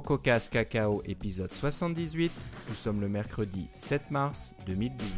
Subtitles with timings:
[0.00, 2.32] CocoCast Cacao épisode 78.
[2.68, 5.08] Nous sommes le mercredi 7 mars 2012.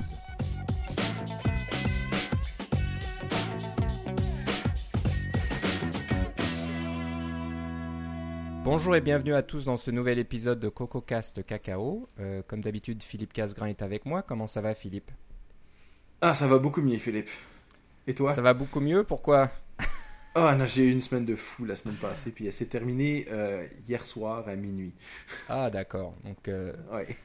[8.64, 12.06] Bonjour et bienvenue à tous dans ce nouvel épisode de CocoCast Cacao.
[12.20, 14.20] Euh, comme d'habitude, Philippe Casgrain est avec moi.
[14.20, 15.10] Comment ça va, Philippe?
[16.20, 17.30] Ah, ça va beaucoup mieux, Philippe.
[18.06, 18.34] Et toi?
[18.34, 19.04] Ça va beaucoup mieux?
[19.04, 19.50] Pourquoi?
[20.38, 23.26] Ah, non, j'ai eu une semaine de fou la semaine passée, puis elle s'est terminée
[23.30, 24.92] euh, hier soir à minuit.
[25.48, 26.14] Ah, d'accord.
[26.24, 27.16] Donc, euh, Ouais.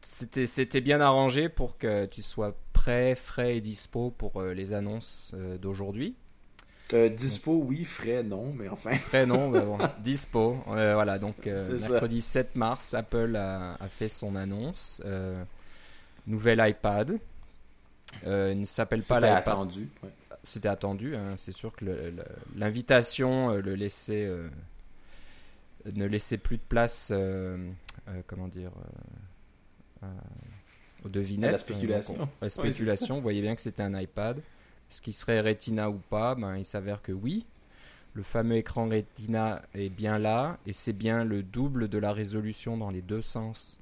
[0.00, 4.72] c'était c'était bien arrangé pour que tu sois prêt, frais et dispo pour euh, les
[4.72, 6.14] annonces euh, d'aujourd'hui?
[7.16, 8.96] Dispo, oui, frais, non, mais enfin.
[9.08, 10.58] Prêt, non, bah bon, dispo.
[10.66, 11.88] Voilà, donc ça.
[11.88, 15.02] mercredi 7 mars, Apple a, a fait son annonce.
[16.26, 17.18] Nouvel iPad.
[18.24, 19.38] Il ne s'appelle pas l'iPad.
[19.38, 19.88] attendu.
[20.04, 20.10] ouais.
[20.44, 22.24] C'était attendu, hein, c'est sûr que le- le-
[22.56, 24.48] l'invitation euh, le laissait, euh,
[25.94, 27.56] ne laissait plus de place, euh,
[28.08, 28.70] euh, comment dire,
[31.04, 31.48] aux devinettes.
[31.48, 32.14] À la spéculation.
[32.14, 34.38] Donc, on- la spéculation, vous voyez bien que c'était un iPad.
[34.38, 36.34] Est-ce qu'il serait Retina ou pas?
[36.34, 37.46] Ben, Il s'avère que oui.
[38.12, 42.76] Le fameux écran Retina est bien là et c'est bien le double de la résolution
[42.76, 43.80] dans les deux sens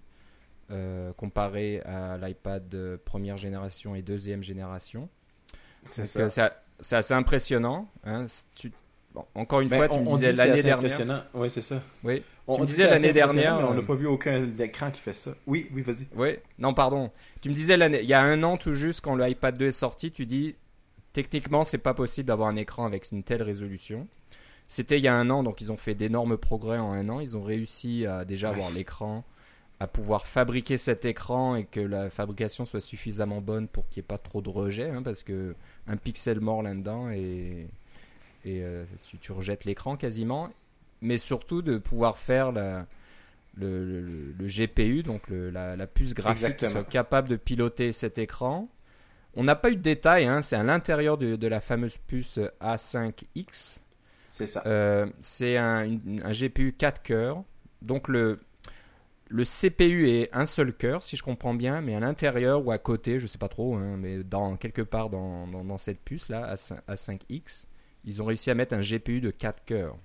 [1.18, 2.64] comparé à l'iPad
[3.04, 5.10] première génération et deuxième génération.
[5.84, 6.20] C'est ça.
[6.20, 6.48] euh,
[6.80, 7.88] C'est assez impressionnant.
[8.04, 8.24] hein.
[8.26, 8.72] Si tu-
[9.14, 10.78] bon, encore une Ben, fois, tu on, me disais l'année dernière.
[10.78, 11.22] impressionnant.
[11.34, 11.80] Oui, c'est ça.
[12.04, 14.48] Oui, On, Tu me on disais l'année dernière, Mais on euh, n'a pas vu aucun
[14.58, 15.32] écran qui fait ça.
[15.46, 16.08] Oui, oui, vas-y.
[16.16, 16.36] oui.
[16.58, 17.10] Non, pardon.
[17.40, 18.00] Tu me disais l'année.
[18.02, 20.56] Il y a un an tout juste, quand le iPad 2 est sorti, tu dis
[21.12, 24.08] techniquement, c'est pas possible d'avoir un écran avec une telle résolution.
[24.66, 27.20] C'était il y a un an, donc ils ont fait d'énormes progrès en un an.
[27.20, 29.22] Ils ont réussi à déjà avoir l'écran,
[29.82, 34.04] à pouvoir fabriquer cet écran et que la fabrication soit suffisamment bonne pour qu'il n'y
[34.04, 35.56] ait pas trop de rejet, hein, parce que
[35.88, 37.66] un pixel mort là-dedans et,
[38.44, 40.50] et euh, tu, tu rejettes l'écran quasiment.
[41.00, 42.86] Mais surtout de pouvoir faire la,
[43.56, 46.82] le, le- le GPU, donc le- la, la puce graphique qui Exactement.
[46.82, 48.68] soit capable de piloter cet écran.
[49.34, 52.38] On n'a pas eu de détails, hein, c'est à l'intérieur de, de la fameuse puce
[52.60, 53.80] A5X.
[54.28, 54.62] C'est ça.
[54.66, 55.88] Euh, c'est un
[56.30, 57.42] GPU 4 cœurs.
[57.82, 58.38] Donc le,
[59.32, 62.76] le CPU est un seul cœur, si je comprends bien, mais à l'intérieur ou à
[62.76, 67.66] côté, je sais pas trop, hein, mais dans, quelque part dans, dans, cette puce-là, A5X,
[68.04, 69.96] ils ont réussi à mettre un GPU de 4 cœurs.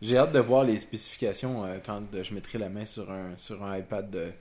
[0.00, 3.36] J'ai hâte de voir les spécifications euh, quand euh, je mettrai la main sur un,
[3.36, 4.32] sur un iPad de,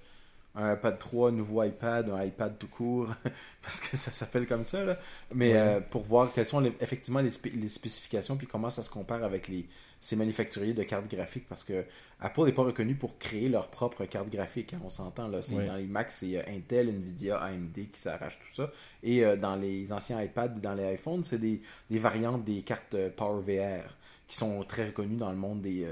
[0.53, 3.07] un iPad 3, un nouveau iPad, un iPad tout court,
[3.61, 4.83] parce que ça s'appelle comme ça.
[4.83, 4.97] Là.
[5.33, 5.57] Mais Ouais.
[5.59, 8.89] euh, pour voir quelles sont les- effectivement les, spé- les spécifications, puis comment ça se
[8.89, 9.65] compare avec les,
[10.01, 11.85] ces manufacturiers de cartes graphiques, parce que
[12.19, 14.73] Apple n'est pas reconnu pour créer leur propre carte graphique.
[14.73, 15.41] hein, on s'entend là.
[15.41, 15.65] C'est Ouais.
[15.65, 18.69] Dans les Macs, c'est euh, Intel, Nvidia, AMD qui s'arrachent tout ça.
[19.03, 22.95] Et euh, dans les anciens iPads, dans les iPhones, c'est des, des variantes des cartes
[23.15, 23.83] PowerVR
[24.27, 25.87] qui sont très reconnues dans le monde des,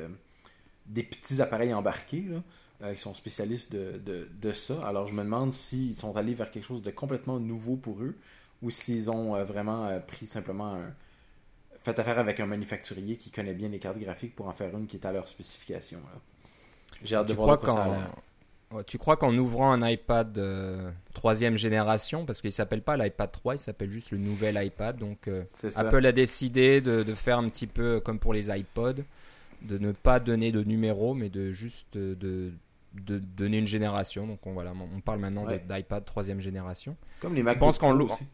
[0.86, 2.42] des petits appareils embarqués, là,
[2.82, 4.82] euh, qui sont spécialistes de, de, de ça.
[4.86, 8.16] Alors je me demande s'ils sont allés vers quelque chose de complètement nouveau pour eux
[8.62, 10.94] ou s'ils ont euh, vraiment euh, pris simplement un,
[11.82, 14.88] fait affaire avec un manufacturier qui connaît bien les cartes graphiques pour en faire une
[14.88, 16.00] qui est à leur spécification.
[17.04, 18.16] J'ai hâte de Tu voir de quoi ça a qu'en, l'air.
[18.72, 23.32] Ouais, tu crois qu'en ouvrant un iPad euh, troisième génération, parce qu'il s'appelle pas l'iPad
[23.32, 25.30] 3, il s'appelle juste le nouvel iPad, donc.
[25.76, 29.04] Apple a décidé de, de faire un petit peu comme pour les iPods,
[29.62, 32.52] de ne pas donner de numéro, mais de juste de,
[32.94, 34.26] de- donner une génération.
[34.28, 35.64] Donc on, voilà, on parle maintenant Ouais.
[35.68, 36.96] d'iPad troisième génération.
[37.22, 38.26] Comme les MacBook penses qu'en Pro l'ou- aussi.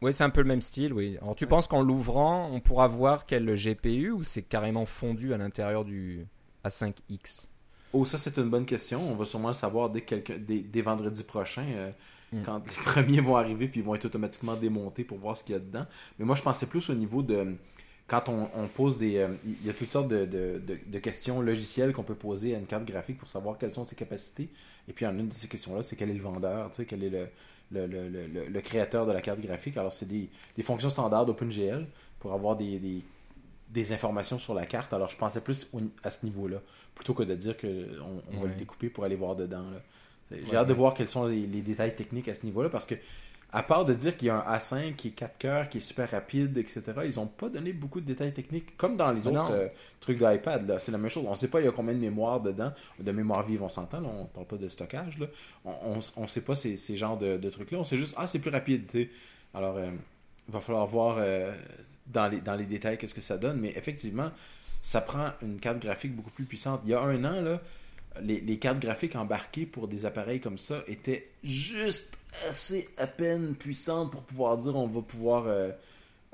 [0.00, 1.18] Oui, c'est un peu le même style, oui.
[1.20, 1.48] Alors tu Ouais.
[1.48, 6.26] penses qu'en l'ouvrant, on pourra voir quel GPU ou c'est carrément fondu à l'intérieur du
[6.64, 7.48] A5X
[7.92, 9.00] Oh, ça, c'est une bonne question.
[9.10, 11.90] On va sûrement le savoir dès, quelques- dès, dès vendredi prochain, euh,
[12.32, 12.42] Mm.
[12.42, 15.54] quand les premiers vont arriver, puis ils vont être automatiquement démontés pour voir ce qu'il
[15.54, 15.86] y a dedans.
[16.18, 17.56] Mais moi, je pensais plus au niveau de.
[18.08, 19.18] Quand on, on pose des.
[19.18, 22.54] euh, Il y a toutes sortes de, de- de- de questions logicielles qu'on peut poser
[22.54, 24.48] à une carte graphique pour savoir quelles sont ses capacités.
[24.88, 27.04] Et puis, en une de ces questions-là, c'est quel est le vendeur, tu sais, quel
[27.04, 27.28] est le,
[27.70, 29.76] le, le- le- le- le créateur de la carte graphique.
[29.76, 31.86] Alors, c'est des, des fonctions standards d'OpenGL
[32.18, 33.02] pour avoir des, des,
[33.68, 34.94] des informations sur la carte.
[34.94, 35.68] Alors, je pensais plus
[36.02, 36.62] à ce niveau-là,
[36.94, 37.68] plutôt que de dire qu'on
[38.32, 38.48] on va Ouais.
[38.48, 39.64] le découper pour aller voir dedans.
[40.30, 42.86] J'ai Ouais, hâte de voir quels sont les, les détails techniques à ce niveau-là, parce
[42.86, 42.94] que,
[43.50, 45.80] à part de dire qu'il y a un A5 qui est 4 cœurs, qui est
[45.80, 49.52] super rapide, etc., ils n'ont pas donné beaucoup de détails techniques, comme dans les autres
[49.52, 49.68] euh,
[50.00, 50.76] trucs d'iPad.
[50.78, 51.24] C'est la même chose.
[51.26, 53.70] On ne sait pas il y a combien de mémoire dedans, de mémoire vive, on
[53.70, 55.18] s'entend, on parle pas de stockage.
[55.18, 55.26] Là.
[55.64, 57.78] On ne sait pas ces, ces genres de, de trucs-là.
[57.78, 58.84] On sait juste, ah, c'est plus rapide.
[59.54, 59.90] Alors, euh,
[60.46, 61.54] il va falloir voir euh,
[62.06, 64.30] dans, les, dans les détails qu'est-ce que ça donne, mais effectivement,
[64.82, 66.82] ça prend une carte graphique beaucoup plus puissante.
[66.84, 67.62] Il y a un an, là,
[68.20, 72.17] les, les cartes graphiques embarquées pour des appareils comme ça étaient juste
[72.48, 75.70] assez à peine puissantes pour pouvoir dire on va pouvoir euh,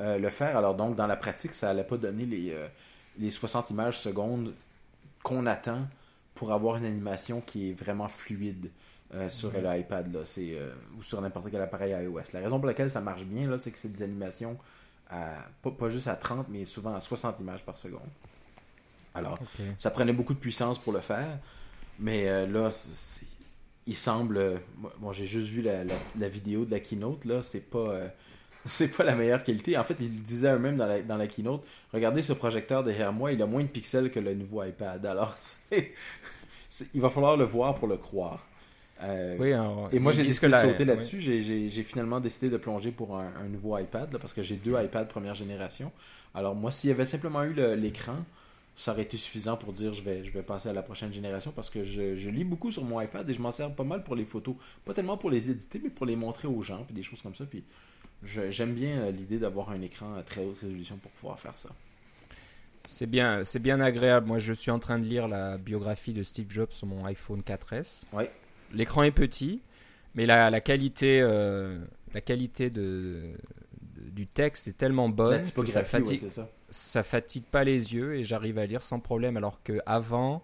[0.01, 0.57] euh, le faire.
[0.57, 2.67] Alors donc, dans la pratique, ça allait pas donner les, euh,
[3.19, 4.55] les 60 images secondes
[5.23, 5.87] qu'on attend
[6.35, 8.71] pour avoir une animation qui est vraiment fluide
[9.29, 10.59] sur l'iPad là, c'est
[10.99, 12.21] ou sur n'importe quel appareil iOS.
[12.33, 14.59] La raison pour laquelle ça marche bien là, c'est que c'est des animations
[15.09, 18.09] à, pas, pas juste à 30 mais souvent à 60 images par seconde.
[19.15, 19.39] Alors,
[19.79, 21.39] ça prenait beaucoup de puissance pour le faire,
[22.01, 23.25] mais là, c'est-
[23.87, 24.37] il semble.
[24.39, 24.57] euh,
[25.01, 27.79] Bon, j'ai juste vu la, la- la vidéo de la keynote, là, c'est pas.
[27.79, 28.09] euh,
[28.65, 29.77] c'est pas la meilleure qualité.
[29.79, 31.67] En fait, ils le disaient eux-mêmes dans la, dans la keynote.
[31.93, 35.05] Regardez ce projecteur derrière moi, il a moins de pixels que le nouveau iPad.
[35.07, 35.93] Alors, c'est,
[36.95, 38.47] il va falloir le voir pour le croire.
[39.03, 41.21] Euh, Oui, alors, et moi, j'ai décidé de sauter là-dessus.
[41.21, 44.81] J'ai- finalement décidé de plonger pour un, un nouveau iPad, là, parce que j'ai deux
[44.81, 45.93] iPads première génération.
[46.35, 48.17] Alors, moi, s'il y avait simplement eu l'écran,
[48.77, 51.53] ça aurait été suffisant pour dire je vais, je vais passer à la prochaine génération,
[51.55, 54.03] parce que je, je lis beaucoup sur mon iPad et je m'en sers pas mal
[54.03, 54.55] pour les photos.
[54.85, 57.35] Pas tellement pour les éditer, mais pour les montrer aux gens, puis des choses comme
[57.35, 57.45] ça.
[57.45, 57.65] Puis
[58.23, 61.71] j'aime bien euh, l'idée d'avoir un écran à très haute résolution pour pouvoir faire ça.
[62.87, 64.27] C'est bien, c'est bien agréable.
[64.27, 67.41] Moi, je suis en train de lire la biographie de Steve Jobs sur mon iPhone
[67.41, 68.03] 4S.
[68.13, 68.31] Ouais.
[68.75, 69.63] L'écran est petit,
[70.15, 71.79] mais la, la qualité, euh,
[72.13, 73.23] la qualité de,
[73.97, 76.51] de- du texte est tellement bonne la que ça ouais, fatigue, ça.
[76.75, 79.37] Ça fatigue pas les yeux et j'arrive à lire sans problème.
[79.37, 80.43] Alors que avant,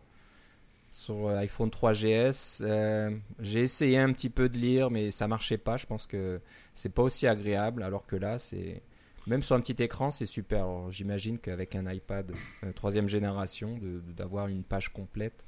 [0.93, 3.11] sur euh, iPhone 3GS, euh,
[3.41, 5.77] j'ai essayé un petit peu de lire, mais ça marchait pas.
[5.77, 6.41] Je pense que
[6.75, 7.83] c'est pas aussi agréable.
[7.83, 8.81] Alors que là, c'est
[9.27, 10.67] même sur un petit écran, c'est super.
[10.91, 12.33] J'imagine qu'avec un iPad
[12.65, 15.45] euh, troisième génération, de- de- d'avoir une page complète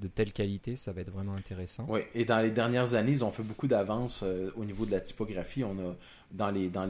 [0.00, 1.84] de telle qualité, ça va être vraiment intéressant.
[1.88, 4.90] Oui, et dans les dernières années, ils ont fait beaucoup d'avances euh, au niveau de
[4.90, 5.62] la typographie.
[6.32, 6.88] Dans les dans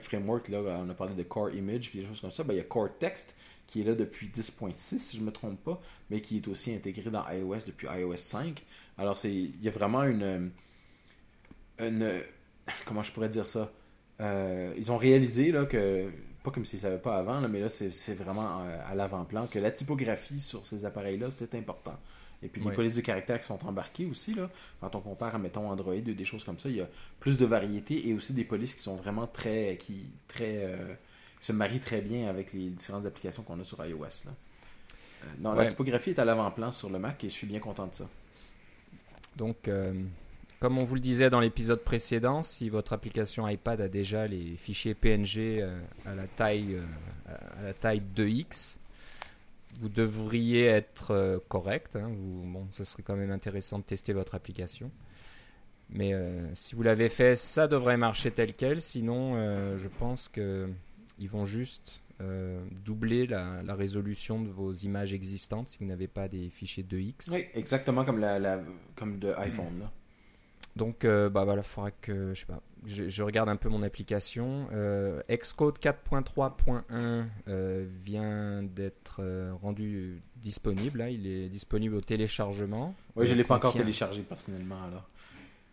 [0.00, 2.42] frameworks là, on a parlé de Core Image puis des choses comme ça.
[2.42, 3.36] Ben, il y a Core Text
[3.66, 5.80] qui est là depuis 10.6 si je me trompe pas,
[6.10, 8.64] mais qui est aussi intégré dans iOS depuis iOS 5.
[8.98, 10.50] Alors c'est il y a vraiment une
[11.78, 12.10] une
[12.84, 13.70] comment je pourrais dire ça?
[14.20, 16.10] Euh, ils ont réalisé là que
[16.42, 19.46] pas comme s'ils ne savaient pas avant, là, mais là c'est vraiment euh, à l'avant-plan
[19.46, 21.98] que la typographie sur ces appareils-là c'est important.
[22.42, 24.48] Et puis les polices de caractère qui sont embarquées aussi, là,
[24.80, 26.88] quand on compare à, mettons, Android ou des choses comme ça, il y a
[27.18, 29.76] plus de variété et aussi des polices qui sont vraiment très.
[29.76, 30.94] qui très euh,
[31.38, 34.02] qui se marient très bien avec les différentes applications qu'on a sur iOS.
[34.02, 34.30] Là.
[35.24, 37.86] Euh, non, la typographie est à l'avant-plan sur le Mac et je suis bien content
[37.86, 38.08] de ça.
[39.36, 39.92] Donc, euh,
[40.60, 44.56] comme on vous le disait dans l'épisode précédent, si votre application iPad a déjà les
[44.56, 48.76] fichiers PNG euh, à la taille, euh, à la taille 2x,
[49.80, 51.96] vous devriez être euh, correct.
[51.96, 52.10] hein.
[52.12, 54.90] Bon, ce serait quand même intéressant de tester votre application.
[55.92, 56.12] Mais
[56.54, 58.80] si vous l'avez fait, ça devrait marcher tel quel.
[58.80, 59.34] Sinon,
[59.76, 60.68] je pense que
[61.18, 62.00] ils vont juste
[62.84, 67.32] doubler la, résolution de vos images existantes si vous n'avez pas des fichiers 2x.
[67.32, 68.60] Oui, exactement comme, la,
[68.94, 69.88] comme de iPhone.
[70.80, 72.62] Donc, euh, bah voilà, faudra que je sais pas.
[72.86, 74.66] Je, je regarde un peu mon application.
[74.72, 79.20] Euh, Xcode 4.3.1 euh, vient d'être
[79.60, 81.00] rendu disponible.
[81.00, 81.10] là.
[81.10, 82.94] Il est disponible au téléchargement.
[83.14, 84.82] Oui, je ne l'ai pas encore téléchargé personnellement.
[84.82, 85.06] Alors.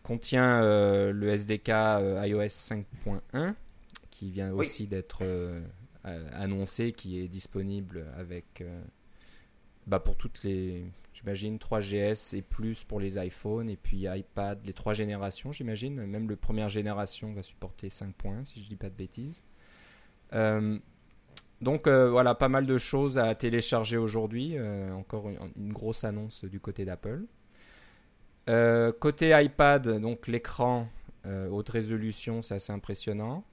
[0.02, 3.54] Contient le SDK iOS 5.1
[4.10, 4.66] qui vient Oui.
[4.66, 5.22] aussi d'être
[6.04, 8.62] annoncé, qui est disponible avec
[9.86, 10.84] bah, pour toutes les,
[11.18, 16.06] j'imagine 3GS et plus pour les iPhones et puis iPad, les trois générations, j'imagine.
[16.06, 19.42] Même le première génération va supporter 5.1 si je dis pas de bêtises.
[20.32, 20.78] Euh,
[21.60, 24.56] donc euh, voilà, pas mal de choses à télécharger aujourd'hui.
[24.56, 27.24] Euh, encore une, grosse annonce du côté d'Apple.
[29.00, 30.88] Côté iPad, donc l'écran
[31.26, 33.44] haute résolution, c'est assez impressionnant.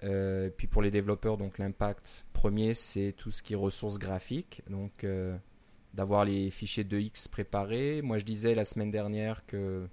[0.00, 4.62] Puis pour les développeurs, donc l'impact premier, c'est tout ce qui est ressources graphiques.
[4.68, 5.06] Donc
[5.94, 8.02] d'avoir les fichiers 2x préparés.
[8.02, 9.88] Moi, je disais la semaine dernière que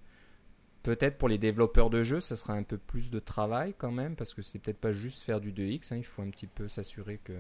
[0.84, 4.16] peut-être pour les développeurs de jeux, ça sera un peu plus de travail quand même,
[4.16, 5.94] parce que c'est peut-être pas juste faire du 2x.
[5.94, 5.98] hein.
[5.98, 7.34] il faut un petit peu s'assurer que,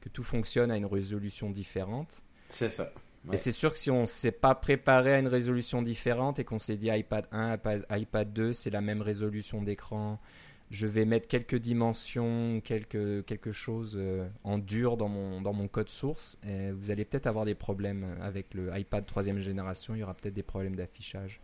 [0.00, 2.22] que tout fonctionne à une résolution différente.
[2.48, 2.92] C'est ça.
[3.26, 3.34] Ouais.
[3.34, 6.44] Et c'est sûr que si on ne s'est pas préparé à une résolution différente et
[6.44, 10.20] qu'on s'est dit iPad 1, iPad, iPad 2, c'est la même résolution d'écran,
[10.70, 15.68] je vais mettre quelques dimensions, quelque, quelque chose euh, en dur dans mon, dans mon
[15.68, 20.00] code source, et vous allez peut-être avoir des problèmes avec le iPad troisième génération, il
[20.00, 21.40] y aura peut-être des problèmes d'affichage.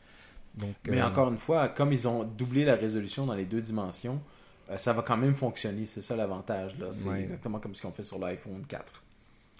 [0.56, 3.60] Donc, Mais euh, encore une fois, comme ils ont doublé la résolution dans les deux
[3.62, 4.20] dimensions,
[4.70, 5.86] euh, ça va quand même fonctionner.
[5.86, 6.76] C'est ça l'avantage.
[6.92, 7.22] C'est Ouais.
[7.22, 9.02] exactement comme ce qu'on fait sur l'iPhone 4.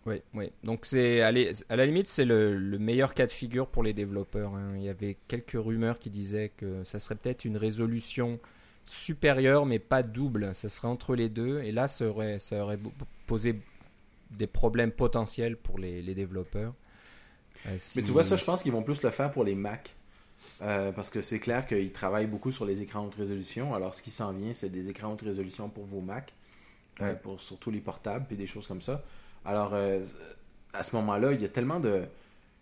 [0.04, 0.50] Oui, oui.
[0.64, 4.52] Donc c'est à la limite c'est le, le meilleur cas de figure pour les développeurs.
[4.54, 4.73] hein.
[4.76, 8.40] Il y avait quelques rumeurs qui disaient que ça serait peut-être une résolution
[8.85, 10.55] supérieure mais pas double.
[10.55, 12.79] Ça serait entre les deux et là ça aurait, ça aurait
[13.27, 13.61] posé
[14.31, 16.75] des problèmes potentiels pour les, les développeurs.
[17.67, 19.55] Euh, si- Mais tu vois, ça, je pense qu'ils vont plus le faire pour les
[19.55, 19.95] Mac.
[20.62, 23.75] Euh, parce que c'est clair qu'ils travaillent beaucoup sur les écrans haute résolution.
[23.75, 26.33] Alors, ce qui s'en vient, c'est des écrans haute résolution pour vos Mac,
[27.01, 29.03] euh, pour surtout les portables et des choses comme ça.
[29.45, 29.75] Alors,
[30.73, 32.05] à ce moment-là, il y a tellement de.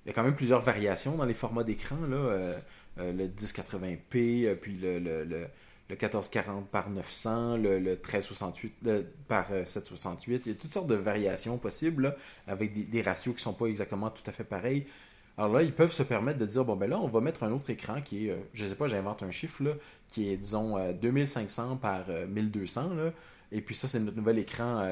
[0.05, 1.97] il y a quand même plusieurs variations dans les formats d'écran.
[2.09, 2.55] Là,
[2.99, 5.47] le 1080p, puis le, le, le,
[5.95, 10.47] 1440 par 900, le, 1368 par 768.
[10.47, 12.15] Il y a toutes sortes de variations possibles
[12.47, 14.87] avec des, ratios qui sont pas exactement tout à fait pareils.
[15.39, 17.53] Alors là, ils peuvent se permettre de dire, bon, ben là, on va mettre un
[17.53, 19.79] autre écran qui est, je sais pas, j'invente un chiffre,
[20.09, 23.13] qui est, disons, 2500 par 1200, là,
[23.53, 24.87] et puis ça, c'est notre nouvel écran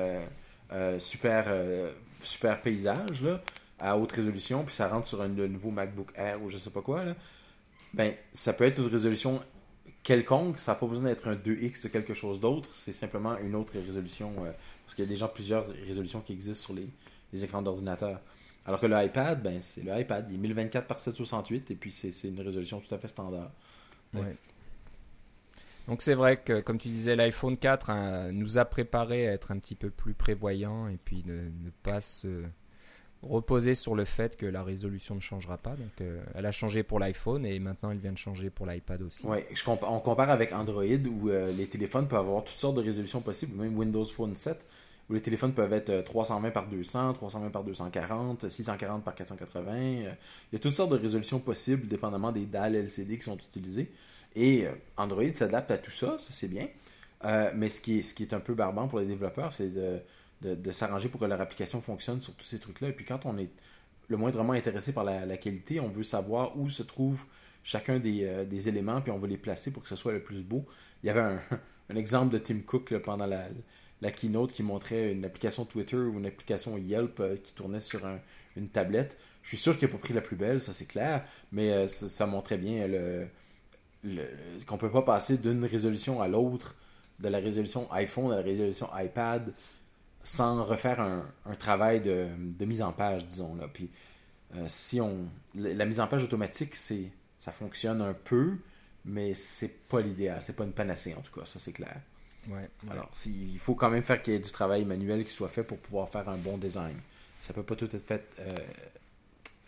[0.99, 1.53] super,
[2.23, 3.27] super paysage,
[3.79, 6.83] à haute résolution, puis ça rentre sur un nouveau MacBook Air ou je sais pas
[6.83, 7.15] quoi, là,
[7.95, 9.41] ben, ça peut être une résolution
[10.09, 13.55] quelconque, ça n'a pas besoin d'être un 2x de quelque chose d'autre, c'est simplement une
[13.55, 14.53] autre résolution, euh,
[14.87, 18.19] parce qu'il y a déjà plusieurs résolutions qui existent sur les, écrans d'ordinateur.
[18.65, 22.11] Alors que l'iPad, ben, c'est le iPad, il est 1024 par 768, et puis c'est
[22.27, 23.51] une résolution tout à fait standard.
[24.15, 24.35] Ouais.
[25.89, 29.51] Donc c'est vrai que, comme tu disais, l'iPhone 4 hein, nous a préparé à être
[29.51, 32.45] un petit peu plus prévoyant et puis ne, ne pas se
[33.23, 35.71] reposer sur le fait que la résolution ne changera pas.
[35.71, 39.03] Donc, euh, elle a changé pour l'iPhone et maintenant elle vient de changer pour l'iPad
[39.03, 39.25] aussi.
[39.27, 43.21] Oui, on compare avec Android où euh, les téléphones peuvent avoir toutes sortes de résolutions
[43.21, 44.65] possibles, même Windows Phone 7
[45.11, 49.77] où les téléphones peuvent être 320 euh, par 200, 320 par 240, 640 par 480.
[49.79, 50.03] Il
[50.53, 53.91] y a toutes sortes de résolutions possibles dépendamment des dalles LCD qui sont utilisées.
[54.37, 54.67] Et
[54.99, 56.69] Android s'adapte à tout ça, ça c'est bien.
[57.55, 59.99] mais ce qui, est, ce qui est un peu barbant pour les développeurs, c'est de
[60.43, 62.89] de, s'arranger pour que leur application fonctionne sur tous ces trucs-là.
[62.89, 63.51] Et puis quand on est
[64.09, 67.25] le moindrement intéressé par la, qualité, on veut savoir où se trouve
[67.63, 70.43] chacun euh, des, éléments, puis on veut les placer pour que ce soit le plus
[70.43, 70.65] beau.
[71.03, 71.41] Il y avait un,
[71.97, 73.49] exemple de Tim Cook pendant la,
[74.01, 78.01] la, keynote qui montrait une application Twitter ou une application Yelp euh, qui tournait sur
[78.57, 79.19] une tablette.
[79.43, 81.87] Je suis sûr qu'il n'a pas pris la plus belle, ça c'est clair, mais euh,
[81.87, 83.27] ça, montrait bien le,
[84.67, 86.77] qu'on ne peut pas passer d'une résolution à l'autre,
[87.19, 89.53] de la résolution iPhone à la résolution iPad
[90.29, 92.29] sans refaire un, travail de,
[92.65, 93.55] mise en page, disons.
[93.57, 93.67] Là.
[93.67, 93.91] Puis,
[94.55, 98.59] euh, si on, la mise en page automatique, c'est, ça fonctionne un peu,
[99.07, 100.41] mais c'est pas l'idéal.
[100.43, 102.01] C'est pas une panacée, en tout cas, ça c'est clair.
[102.47, 105.49] Ouais, Alors, il faut quand même faire qu'il y ait du travail manuel qui soit
[105.49, 106.97] fait pour pouvoir faire un bon design.
[107.41, 108.53] Ça peut pas tout être fait euh,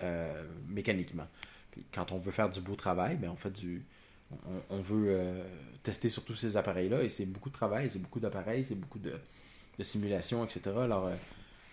[0.02, 1.26] euh, mécaniquement.
[1.70, 3.82] Puis, quand on veut faire du beau travail, ben, on fait du.
[4.68, 5.42] On, veut
[5.82, 9.00] tester sur tous ces appareils-là et c'est beaucoup de travail, c'est beaucoup d'appareils, c'est beaucoup
[9.00, 9.12] de,
[9.80, 10.60] de simulation, etc.
[10.78, 11.14] Alors, euh,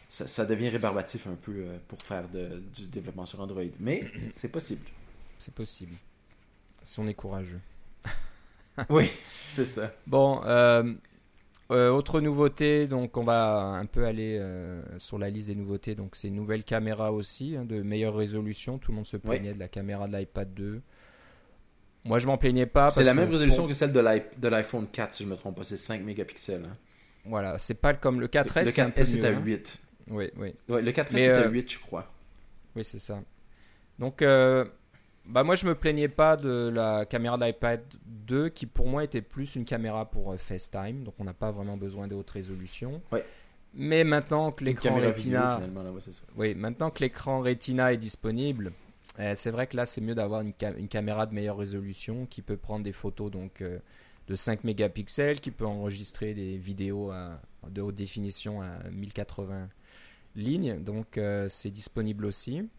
[0.07, 3.63] ça, devient rébarbatif un peu euh, pour faire du développement sur Android.
[3.79, 4.85] Mais c'est possible.
[5.37, 5.93] C'est possible.
[6.81, 7.59] Si on est courageux.
[8.89, 9.11] oui,
[9.51, 9.93] c'est ça.
[10.07, 10.93] Bon, euh,
[11.69, 14.41] autre nouveauté, donc on va un peu aller
[14.99, 15.95] sur la liste des nouveautés.
[15.95, 18.77] Donc c'est une nouvelle caméra aussi, hein, de meilleure résolution.
[18.77, 20.81] Tout le monde se plaignait de la caméra de l'iPad 2.
[22.05, 22.89] Moi, je m'en plaignais pas.
[22.89, 25.63] C'est la même résolution que celle de l'iPhone 4, si je me trompe pas.
[25.63, 26.63] C'est 5 mégapixels.
[26.63, 26.77] Hein.
[27.27, 28.65] Voilà, c'est pas comme le 4S.
[28.65, 29.81] Le 4S est, à 8.
[29.81, 30.13] Hein.
[30.13, 30.53] Oui, oui.
[30.67, 32.11] le 4S est à 8, euh, je crois.
[32.75, 33.19] Oui, c'est ça.
[33.99, 34.65] Donc, euh,
[35.25, 39.21] bah moi, je me plaignais pas de la caméra d'iPad 2 qui, pour moi, était
[39.21, 41.03] plus une caméra pour euh, FaceTime.
[41.03, 43.01] Donc, on n'a pas vraiment besoin de haute résolution.
[43.11, 43.25] Ouais.
[43.73, 45.59] Mais maintenant que l'écran Retina,
[46.35, 48.71] oui, maintenant que l'écran Retina est disponible,
[49.35, 52.57] c'est vrai que là, c'est mieux d'avoir une, une, caméra de meilleure résolution qui peut
[52.57, 53.61] prendre des photos donc
[54.27, 57.11] de 5 mégapixels qui peut enregistrer des vidéos
[57.69, 59.69] de haute définition à 1080
[60.37, 60.79] lignes.
[60.79, 62.69] Donc euh, c'est disponible aussi.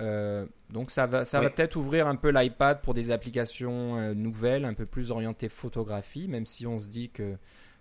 [0.00, 4.14] Euh, donc ça va, ça va peut-être ouvrir un peu l'iPad pour des applications euh,
[4.14, 7.36] nouvelles, un peu plus orientées photographie, même si on se dit que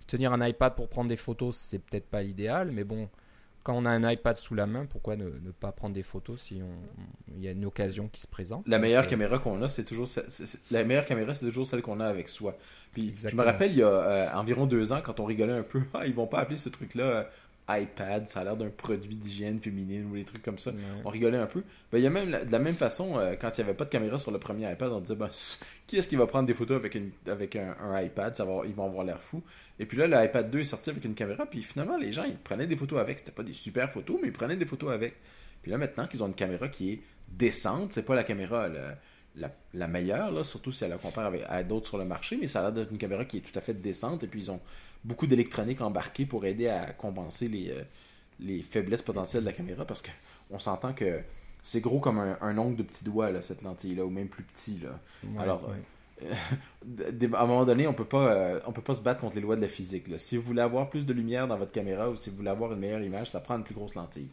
[0.08, 3.10] tenir un iPad pour prendre des photos, c'est peut-être pas l'idéal, mais bon,
[3.64, 6.62] quand on a un iPad sous la main, pourquoi ne, pas prendre des photos si
[7.36, 8.68] il y a une occasion qui se présente?
[8.68, 10.08] La meilleure caméra qu'on a, c'est toujours
[10.72, 12.58] la meilleure caméra, c'est toujours celle qu'on a avec soi.
[12.94, 15.64] Puis je me rappelle il y a euh, environ deux ans, quand on rigolait un
[15.64, 17.24] peu, ah, ils vont pas appeler ce truc-là euh,
[17.80, 20.72] iPad, ça a l'air d'un produit d'hygiène féminine ou des trucs comme ça.
[21.06, 21.64] On rigolait un peu.
[21.92, 23.86] Ben, il y a même de la même façon, euh, quand il n'y avait pas
[23.86, 25.30] de caméra sur le premier iPad, on disait ben,
[25.88, 28.36] qui est-ce qui va prendre des photos avec, une, avec un, iPad?
[28.36, 29.44] Ça va, Ils vont avoir l'air fou.
[29.80, 32.38] Et puis là, l'iPad 2 est sorti avec une caméra, puis finalement, les gens ils
[32.38, 33.20] prenaient des photos avec.
[33.20, 35.16] C'était pas des super photos, mais ils prenaient des photos avec.
[35.62, 38.68] Puis là, maintenant qu'ils ont une caméra qui est décente, c'est pas la caméra
[39.36, 42.48] la, meilleure, là, surtout si elle la compare avec, à d'autres sur le marché, mais
[42.48, 44.24] ça a l'air d'être une caméra qui est tout à fait décente.
[44.24, 44.60] Et puis ils ont
[45.04, 47.84] beaucoup d'électronique embarquée pour aider à compenser les, euh,
[48.40, 51.22] les faiblesses potentielles de la caméra parce qu'on s'entend que
[51.64, 54.80] c'est gros comme un, ongle de petit doigt, là, cette lentille-là, ou même plus petit.
[54.80, 55.00] Là.
[55.40, 55.70] Alors,
[56.24, 56.34] euh,
[57.34, 59.42] à un moment donné, on peut pas, euh, on peut pas se battre contre les
[59.42, 60.08] lois de la physique.
[60.08, 60.18] Là.
[60.18, 62.74] Si vous voulez avoir plus de lumière dans votre caméra ou si vous voulez avoir
[62.74, 64.30] une meilleure image, ça prend une plus grosse lentille.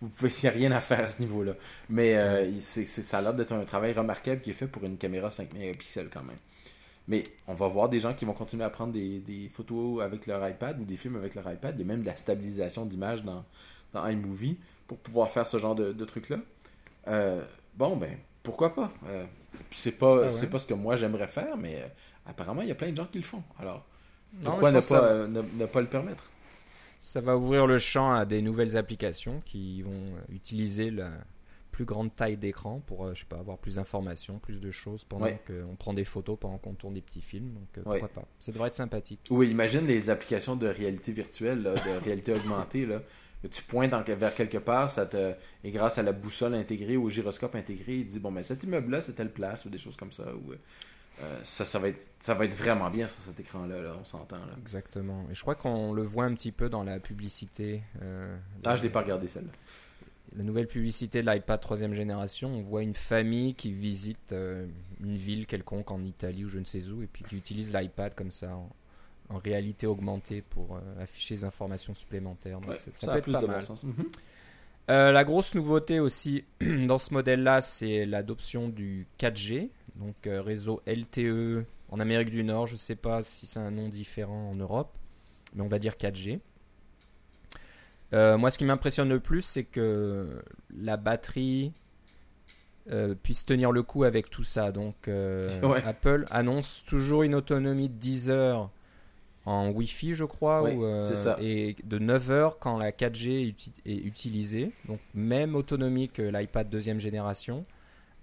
[0.00, 1.52] Vous pouvez, n'y a rien à faire à ce niveau-là.
[1.88, 2.16] Mais
[2.60, 5.54] c'est, ça a l'air d'être un travail remarquable qui est fait pour une caméra 5
[5.54, 6.36] mégapixels quand même.
[7.08, 10.46] Mais on va voir des gens qui vont continuer à prendre des, photos avec leur
[10.46, 11.74] iPad ou des films avec leur iPad.
[11.76, 13.44] Il y a même de la stabilisation d'image dans,
[13.94, 16.36] dans iMovie pour pouvoir faire ce genre de, de trucs-là.
[17.08, 17.42] Euh,
[17.74, 18.92] bon, ben, pourquoi pas?
[19.08, 19.24] Euh,
[19.70, 20.30] c'est pas, Ah ouais.
[20.30, 21.86] c'est pas ce que moi j'aimerais faire, mais euh,
[22.26, 23.42] apparemment, il y a plein de gens qui le font.
[23.58, 23.86] Alors,
[24.42, 26.24] pourquoi ne pas, que ça- euh, ne, ne pas le permettre?
[26.98, 31.10] Ça va ouvrir le champ à des nouvelles applications qui vont euh, utiliser la
[31.70, 35.04] plus grande taille d'écran pour, euh, je sais pas, avoir plus d'informations, plus de choses
[35.04, 35.38] pendant Ouais.
[35.46, 37.52] qu'on prend des photos, pendant qu'on tourne des petits films.
[37.52, 38.00] Donc euh, Ouais.
[38.00, 39.20] pourquoi pas Ça devrait être sympathique.
[39.30, 42.84] Oui, imagine les applications de réalité virtuelle, là, de réalité augmentée.
[42.84, 43.00] Là.
[43.48, 47.08] Tu pointes en- vers quelque part, ça te, et grâce à la boussole intégrée, au
[47.08, 50.10] gyroscope intégré, il dit bon, ben cet immeuble-là, c'est telle place, ou des choses comme
[50.10, 50.24] ça.
[50.34, 50.54] Ou,
[51.22, 54.04] euh, ça, ça, va être, ça va être vraiment bien sur cet écran-là, là, on
[54.04, 54.36] s'entend.
[54.36, 54.52] Là.
[54.60, 55.26] Exactement.
[55.30, 57.82] Et je crois qu'on le voit un petit peu dans la publicité.
[58.02, 59.50] euh, Ah, je l'ai pas regardé celle-là.
[60.36, 64.66] la nouvelle publicité de l'iPad troisième génération, on voit une famille qui visite euh,
[65.02, 68.14] une ville quelconque en Italie ou je ne sais où, et puis qui utilise l'iPad
[68.14, 68.70] comme ça en,
[69.30, 72.60] en réalité augmentée pour euh, afficher des informations supplémentaires.
[72.60, 73.60] Donc Ouais, ça, ça, ça a peut être plus pas de mal.
[73.60, 73.82] bon sens.
[73.84, 74.06] Mhm.
[74.90, 76.44] Euh, la grosse nouveauté aussi
[76.86, 82.66] dans ce modèle-là, c'est l'adoption du 4G, donc euh, réseau LTE en Amérique du Nord.
[82.66, 84.92] Je ne sais pas si c'est un nom différent en Europe,
[85.54, 86.40] mais on va dire 4G.
[88.14, 90.42] Euh, moi, ce qui m'impressionne le plus, c'est que
[90.74, 91.72] la batterie
[92.90, 94.72] euh, puisse tenir le coup avec tout ça.
[94.72, 95.82] Donc, euh, Ouais.
[95.84, 98.70] Apple annonce toujours une autonomie de 10 heures
[99.44, 101.36] en Wi-Fi, je crois, Ouais, ou, c'est ça.
[101.40, 104.72] et de 9 heures quand la 4G est, uti- est utilisée.
[104.86, 107.62] Donc, même autonomie que l'iPad deuxième génération,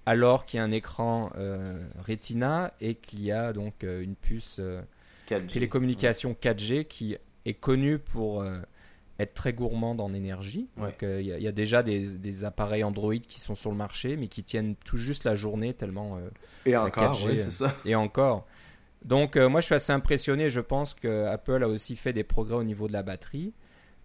[0.05, 4.15] alors qu'il y a un écran euh, Retina et qu'il y a donc euh, une
[4.15, 4.81] puce euh,
[5.29, 5.47] 4G.
[5.47, 8.59] télécommunication 4G qui est connue pour euh,
[9.19, 10.67] être très gourmande en énergie.
[10.77, 10.95] Ouais.
[11.03, 13.71] Euh, il y, a- il y a déjà des, des appareils Android qui sont sur
[13.71, 16.29] le marché, mais qui tiennent tout juste la journée tellement euh,
[16.65, 17.73] Et encore, 4G, oui, euh, c'est ça.
[17.85, 18.45] et encore.
[19.03, 20.49] Donc euh, moi je suis assez impressionné.
[20.49, 23.53] Je pense que Apple a aussi fait des progrès au niveau de la batterie,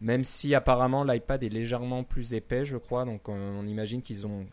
[0.00, 3.04] même si apparemment l'iPad est légèrement plus épais, je crois.
[3.04, 4.46] Donc euh, on imagine qu'ils ont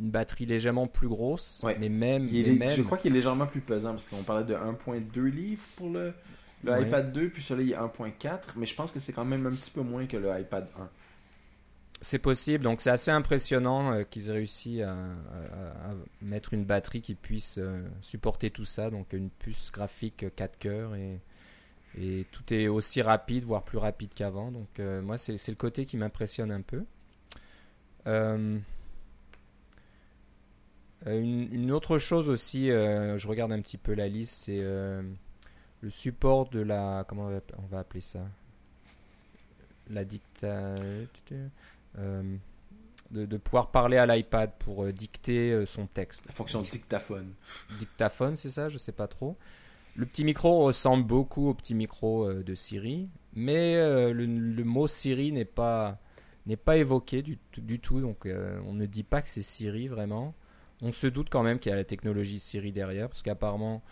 [0.00, 1.76] une batterie légèrement plus grosse, Ouais.
[1.80, 4.22] mais même, Il mais est- même- Je crois qu'il est légèrement plus pesant parce qu'on
[4.22, 6.12] parlait de 1.2 livres pour le,
[6.64, 6.82] le Ouais.
[6.82, 9.52] iPad 2, puis celui-là il est 1.4, mais je pense que c'est quand même un
[9.52, 10.88] petit peu moins que le iPad 1.
[12.02, 16.64] C'est possible, donc c'est assez impressionnant euh, qu'ils aient réussi à, à- à mettre une
[16.64, 21.18] batterie qui puisse euh, supporter tout ça, donc une puce graphique 4 cœurs et,
[21.98, 24.50] et tout est aussi rapide, voire plus rapide qu'avant.
[24.52, 26.84] Donc euh, moi c'est c'est le côté qui m'impressionne un peu.
[31.06, 34.58] Euh, une, une autre chose aussi, euh, je regarde un petit peu la liste, c'est
[34.60, 35.02] euh,
[35.80, 38.20] le support de la comment on va, appeler ça?
[39.88, 42.36] La dicta euh,
[43.12, 46.26] de, de pouvoir parler à l'iPad pour euh, dicter euh, son texte.
[46.26, 47.32] La fonction dictaphone.
[47.78, 48.68] Dictaphone, c'est ça?
[48.68, 49.36] Je sais pas trop.
[49.94, 55.32] Le petit micro ressemble beaucoup au petit micro de Siri, mais le, le mot Siri
[55.32, 55.98] n'est pas
[56.44, 58.28] n'est pas évoqué du, tout- du tout, donc
[58.66, 60.34] on ne dit pas que c'est Siri vraiment.
[60.82, 63.82] On se doute quand même qu'il y a la technologie Siri derrière, parce qu'apparemment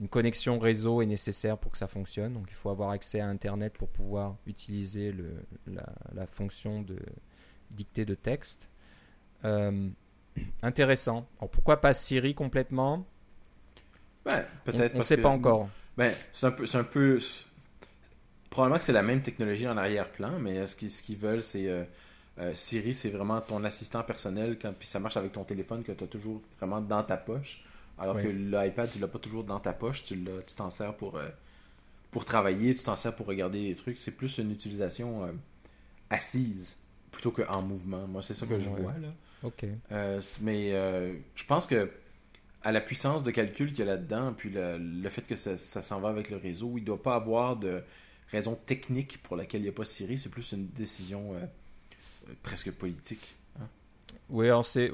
[0.00, 3.26] une connexion réseau est nécessaire pour que ça fonctionne, donc il faut avoir accès à
[3.28, 5.34] Internet pour pouvoir utiliser le,
[5.66, 6.96] la, la fonction de
[7.70, 8.70] dictée de texte.
[9.44, 9.88] Euh,
[10.62, 11.28] intéressant.
[11.38, 13.06] Alors pourquoi pas Siri complètement?
[14.24, 15.68] Ben, On peut-être ne sait que- pas encore.
[15.96, 16.64] Ben, c'est un peu.
[16.66, 17.18] C'est un peu
[18.50, 21.42] Probablement que c'est la même technologie en arrière-plan, mais euh, ce qu'ils ce qu'ils veulent,
[21.42, 21.68] c'est.
[21.68, 21.84] euh,
[22.38, 25.92] euh, Siri, c'est vraiment ton assistant personnel, quand, puis ça marche avec ton téléphone que
[25.92, 27.62] tu as toujours vraiment dans ta poche.
[27.98, 28.22] Alors Oui.
[28.22, 30.18] que l'iPad, tu l'as pas toujours dans ta poche, tu
[30.56, 31.28] t'en sers pour, euh,
[32.10, 33.98] pour travailler, tu t'en sers pour regarder des trucs.
[33.98, 35.32] C'est plus une utilisation euh,
[36.10, 36.78] assise
[37.10, 38.06] plutôt qu'en mouvement.
[38.06, 39.08] Moi, c'est ça que je vois là.
[39.42, 39.64] Ok.
[40.40, 41.90] Mais euh, je pense que
[42.64, 45.56] à la puissance de calcul qu'il y a là-dedans, puis le, le fait que ça,
[45.56, 47.82] ça s'en va avec le réseau, il ne doit pas avoir de
[48.30, 50.16] raison technique pour laquelle il n'y a pas Siri.
[50.16, 51.34] C'est plus une décision
[52.42, 53.36] presque politique.
[53.60, 53.66] hein.
[54.30, 54.90] Oui, alors c'est.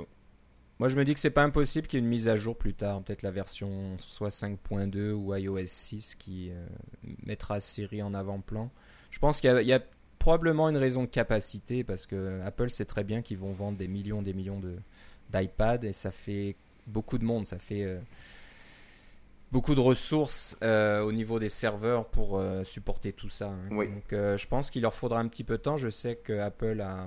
[0.78, 2.56] Moi, je me dis que c'est pas impossible qu'il y ait une mise à jour
[2.56, 6.66] plus tard, peut-être la version soit 5.2 ou iOS 6 qui euh,
[7.26, 8.70] mettra Siri en avant-plan.
[9.10, 9.80] Je pense qu'il y, a- il y a
[10.20, 13.88] probablement une raison de capacité parce que Apple sait très bien qu'ils vont vendre des
[13.88, 14.76] millions, des millions de
[15.32, 16.54] d'iPad et ça fait
[16.86, 17.98] beaucoup de monde, ça fait euh,
[19.52, 23.48] beaucoup de ressources euh, au niveau des serveurs pour euh, supporter tout ça.
[23.48, 23.68] hein.
[23.70, 23.88] Oui.
[23.88, 25.76] Donc, euh, je pense qu'il leur faudra un petit peu de temps.
[25.76, 27.06] Je sais que Apple a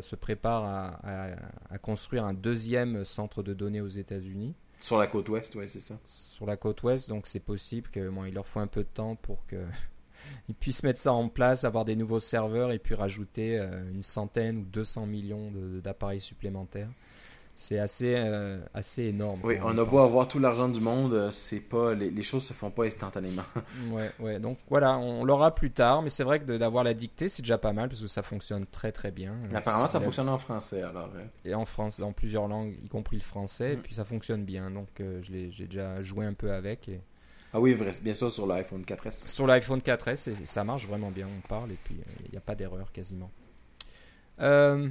[0.00, 1.36] se prépare à, à-
[1.68, 5.80] à construire un deuxième centre de données aux États-Unis Sur la côte ouest, ouais, c'est
[5.80, 5.98] ça.
[6.04, 8.88] sur la côte ouest, donc c'est possible que bon, il leur faut un peu de
[8.88, 9.56] temps pour que
[10.48, 13.58] ils puissent mettre ça en place, avoir des nouveaux serveurs et puis rajouter
[13.92, 16.88] une centaine ou 200 millions d'appareils supplémentaires.
[17.56, 19.38] C'est assez, euh, assez énorme.
[19.44, 22.44] Oui, on a beau avoir tout l'argent du monde, euh, c'est pas les, les choses
[22.44, 23.44] se font pas instantanément.
[23.92, 24.40] Ouais, ouais.
[24.40, 27.56] Donc voilà, on l'aura plus tard, mais c'est vrai que d'avoir la dictée, c'est déjà
[27.56, 29.34] pas mal parce que ça fonctionne très très bien.
[29.52, 31.10] Euh, Apparemment, ça fonctionne en français, alors.
[31.14, 33.80] euh, Et en France, dans plusieurs langues, y compris le français, et Mm.
[33.82, 34.70] puis ça fonctionne bien.
[34.72, 36.88] Donc euh, je l'ai- j'ai déjà joué un peu avec.
[36.88, 37.00] Et...
[37.52, 39.28] Ah oui, bien sûr, sur l'iPhone 4S.
[39.28, 41.28] Sur l'iPhone 4S, et ça marche vraiment bien.
[41.28, 41.94] On parle et puis
[42.26, 43.30] il n'y a pas d'erreur quasiment.
[44.40, 44.88] Euh,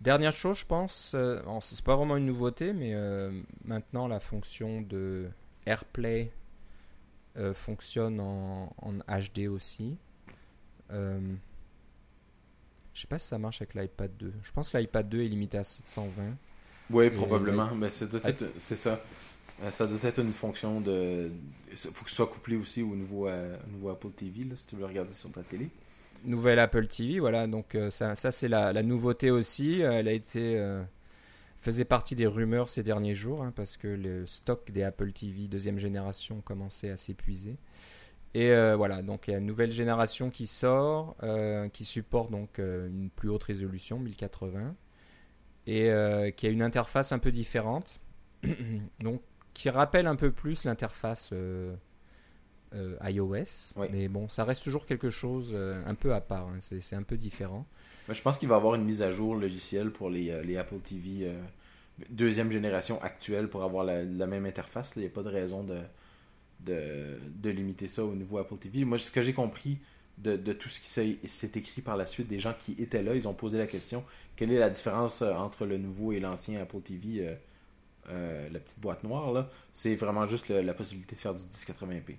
[0.00, 3.30] Dernière chose, je pense, euh, c'est pas vraiment une nouveauté, mais euh,
[3.66, 5.28] maintenant la fonction de
[5.66, 6.30] AirPlay
[7.36, 9.96] euh, fonctionne en, en HD aussi.
[10.90, 11.20] Euh,
[12.94, 14.32] je sais pas si ça marche avec l'iPad 2.
[14.42, 16.22] Je pense que l'iPad 2 est limité à 720.
[16.90, 17.68] Oui, probablement.
[17.74, 18.98] Mais c'est ça.
[19.68, 21.30] Ça doit être une fonction de.
[21.70, 24.64] Il faut que ce soit couplé aussi au nouveau, au nouveau Apple TV, là, si
[24.66, 25.68] tu veux regarder sur ta télé.
[26.24, 27.46] Nouvelle Apple TV, voilà.
[27.46, 29.80] Donc euh, ça, c'est la, nouveauté aussi.
[29.80, 30.82] Elle a été euh,
[31.60, 35.46] faisait partie des rumeurs ces derniers jours hein, parce que le stock des Apple TV
[35.48, 37.56] deuxième génération commençait à s'épuiser.
[38.32, 41.16] Et euh, voilà, donc il y a une nouvelle génération qui sort,
[41.72, 44.76] qui supporte donc une plus haute résolution, 1080,
[45.66, 45.90] et
[46.36, 48.00] qui a une interface un peu différente,
[49.00, 49.20] donc
[49.52, 51.32] qui rappelle un peu plus l'interface
[52.74, 53.74] euh, iOS.
[53.76, 53.86] Oui.
[53.92, 57.02] Mais bon, ça reste toujours quelque chose euh, un peu à part, hein, c'est un
[57.02, 57.66] peu différent.
[58.08, 60.42] Mais je pense qu'il va y avoir une mise à jour logicielle pour les, euh,
[60.42, 61.30] les Apple TV
[62.10, 64.96] deuxième génération actuelle pour avoir la, la même interface.
[64.96, 65.02] là.
[65.02, 65.78] Il n'y a pas de raison de,
[66.60, 68.84] de, de limiter ça au nouveau Apple TV.
[68.84, 69.78] Moi, ce que j'ai compris
[70.18, 70.86] de, de tout ce qui
[71.28, 74.04] s'est écrit par la suite, des gens qui étaient là, ils ont posé la question
[74.36, 77.36] quelle est la différence entre le nouveau et l'ancien Apple TV
[78.08, 82.16] la petite boîte noire là, c'est vraiment juste le- la possibilité de faire du 1080p.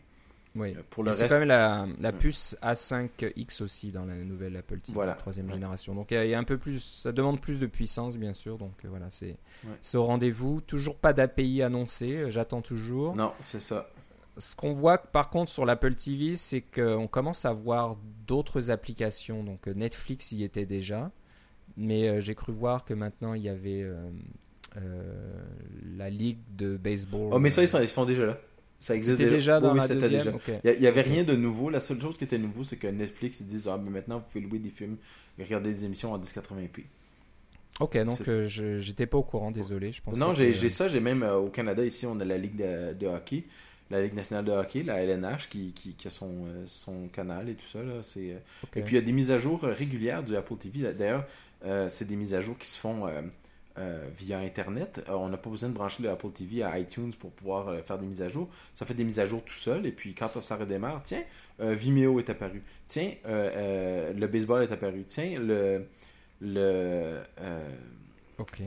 [0.56, 0.74] Oui.
[0.78, 4.80] Euh, Pour le c'est quand même la, la puce A5X aussi dans la nouvelle Apple
[4.80, 5.14] TV, Voilà.
[5.14, 5.54] troisième Ouais.
[5.54, 5.96] génération.
[5.96, 8.18] Donc il y a- il y a un peu plus, ça demande plus de puissance
[8.18, 8.58] bien sûr.
[8.58, 9.96] Donc euh, voilà, c'est Ouais.
[9.96, 10.60] au rendez-vous.
[10.62, 13.16] Toujours pas d'API annoncé, euh, j'attends toujours.
[13.16, 13.90] non, c'est ça.
[14.38, 19.44] Ce qu'on voit par contre sur l'Apple TV, c'est qu'on commence à voir d'autres applications.
[19.44, 21.12] Donc euh, Netflix y était déjà,
[21.78, 24.10] mais euh, j'ai cru voir que maintenant il y avait euh,
[24.78, 25.34] euh,
[25.98, 27.30] la ligue de baseball.
[27.34, 28.38] Oh, mais ça, ils sont, ils sont déjà là.
[28.82, 30.38] Ça existe déjà Oui, dans oui, la deuxième?
[30.38, 30.74] déjà.
[30.74, 31.70] Il n'y avait rien de nouveau.
[31.70, 34.26] La seule chose qui était nouveau, c'est que Netflix ils disent Ah, mais maintenant vous
[34.28, 34.98] pouvez louer des films
[35.38, 36.84] et regarder des émissions en 1080p.
[37.80, 39.92] Ok, donc euh, je j'étais pas au courant, désolé.
[39.92, 40.88] Je non, j'ai ça.
[40.88, 43.44] J'ai même euh, au Canada, ici, on a la Ligue de, de hockey,
[43.92, 47.50] la Ligue nationale de hockey, la LNH, qui, qui, qui a son, euh, son canal
[47.50, 47.84] et tout ça.
[47.84, 48.38] Là, euh.
[48.76, 50.92] Et puis il y a des mises à jour régulières du Apple TV.
[50.94, 51.26] D'ailleurs,
[51.88, 53.06] c'est des mises à jour qui se font
[53.82, 55.04] euh, via Internet.
[55.10, 57.82] Euh, on n'a pas besoin de brancher le Apple TV à iTunes pour pouvoir euh,
[57.82, 58.48] faire des mises à jour.
[58.74, 59.86] Ça fait des mises à jour tout seul.
[59.86, 61.24] Et puis quand ça redémarre, tiens,
[61.60, 62.64] Vimeo est apparu.
[62.86, 65.04] Tiens, le baseball est apparu.
[65.08, 65.86] Tiens, le.
[66.42, 67.20] le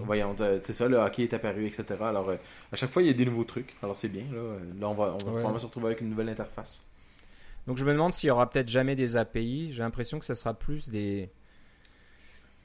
[0.05, 1.85] voyons, c'est ça, le hockey est apparu, etc.
[2.01, 3.75] Alors, à chaque fois, il y a des nouveaux trucs.
[3.83, 4.25] Alors, c'est bien.
[4.33, 5.19] Là, là on va, on va Ouais.
[5.19, 6.85] probablement se retrouver avec une nouvelle interface.
[7.67, 9.73] Donc je me demande s'il y aura peut-être jamais des API.
[9.73, 11.31] J'ai l'impression que ça sera plus des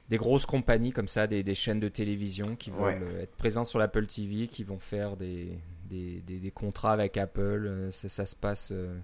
[0.09, 2.99] des grosses compagnies comme ça, des, des chaînes de télévision qui Ouais.
[3.01, 5.49] euh, être présentes sur l'Apple TV, qui vont faire des,
[5.89, 7.39] des, des- des contrats avec Apple.
[7.67, 8.97] Euh, Ça, ça se passe euh,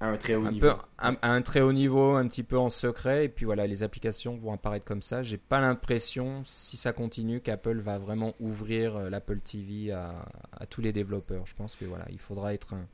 [0.00, 0.66] À un très haut un niveau.
[0.68, 3.24] peu à, à un très haut niveau, un petit peu en secret.
[3.24, 5.22] Et puis voilà, les applications vont apparaître comme ça.
[5.22, 10.82] J'ai pas l'impression, si ça continue, qu'Apple va vraiment ouvrir l'Apple TV à, à tous
[10.82, 11.46] les développeurs.
[11.46, 12.86] Je pense que voilà, il faudra être un,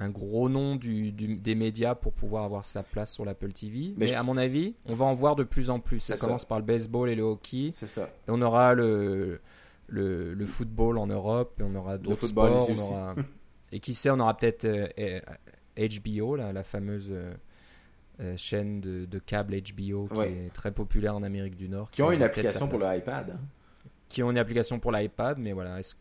[0.00, 3.88] un gros nom du, du- des médias pour pouvoir avoir sa place sur l'Apple TV.
[3.90, 6.00] Mais Mais, je- à mon avis, on va en voir de plus en plus.
[6.00, 7.70] Ça commence par le baseball et le hockey.
[7.72, 8.02] C'est ça.
[8.26, 9.40] Et on aura le,
[9.86, 12.68] le, le football en Europe, et on aura d'autres sports.
[12.70, 13.14] on aura-
[13.72, 15.20] Et qui sait, on aura peut-être euh, euh,
[15.76, 17.34] HBO, là, la fameuse euh,
[18.20, 20.30] euh, chaîne de, de câble HBO qui Ouais.
[20.46, 21.90] est très populaire en Amérique du Nord.
[21.90, 22.92] Qui ont une application pour place.
[22.94, 23.30] le iPad.
[23.30, 23.40] hein.
[24.08, 25.80] Qui ont une application pour l'iPad, mais voilà.
[25.80, 25.96] Est-ce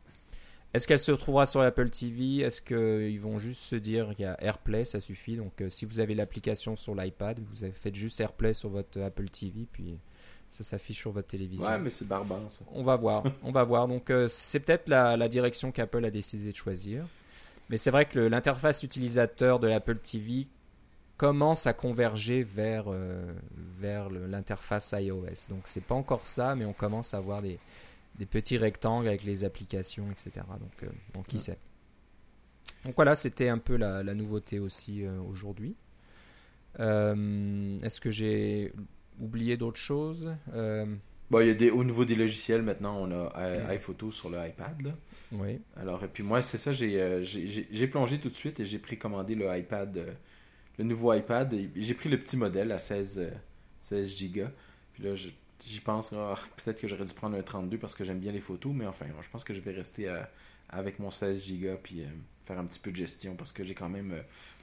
[0.74, 4.26] est-ce qu'elle se retrouvera sur l'Apple TV Est-ce qu'ils vont juste se dire il y
[4.26, 5.36] a AirPlay, ça suffit?
[5.36, 9.30] Donc euh, si vous avez l'application sur l'iPad, vous faites juste AirPlay sur votre Apple
[9.30, 10.00] TV, puis
[10.50, 11.68] ça s'affiche sur votre télévision.
[11.68, 12.66] Ouais, mais c'est barbare ça.
[12.72, 13.88] On va voir, on va voir.
[13.88, 17.06] Donc euh, c'est peut-être la, la direction qu'Apple a décidé de choisir.
[17.70, 20.48] Mais c'est vrai que l'interface utilisateur de l'Apple TV
[21.18, 23.32] commence à converger vers, euh,
[23.80, 25.50] vers l'interface iOS.
[25.50, 27.60] Donc c'est pas encore ça, mais on commence à voir des,
[28.20, 30.46] des petits rectangles avec les applications, etc.
[30.60, 31.42] Donc, euh, bon, qui Ouais.
[31.42, 31.58] sait.
[32.86, 35.76] Donc voilà, c'était un peu la, la nouveauté aussi euh, aujourd'hui.
[36.80, 38.74] Euh, Est-ce que j'ai
[39.20, 40.36] oublié d'autres choses
[41.32, 44.38] Bon, il y a des, au niveau des logiciels, maintenant, on a iPhoto sur le
[44.46, 44.82] iPad.
[44.82, 44.92] Là.
[45.32, 45.60] Oui.
[45.78, 49.46] Alors, et puis moi, c'est ça, j'ai plongé tout de suite et j'ai précommandé le
[49.58, 50.14] iPad,
[50.78, 51.56] le nouveau iPad.
[51.76, 53.32] J'ai pris le petit modèle à 16, euh,
[53.80, 54.44] 16 Go.
[54.94, 55.30] Puis là, je-
[55.66, 58.40] j'y pense, ah, peut-être que j'aurais dû prendre un 32 parce que j'aime bien les
[58.40, 60.14] photos, mais enfin, je pense que je vais rester
[60.70, 62.04] avec mon 16 Go puis
[62.46, 64.14] faire un petit peu de gestion parce que j'ai quand même.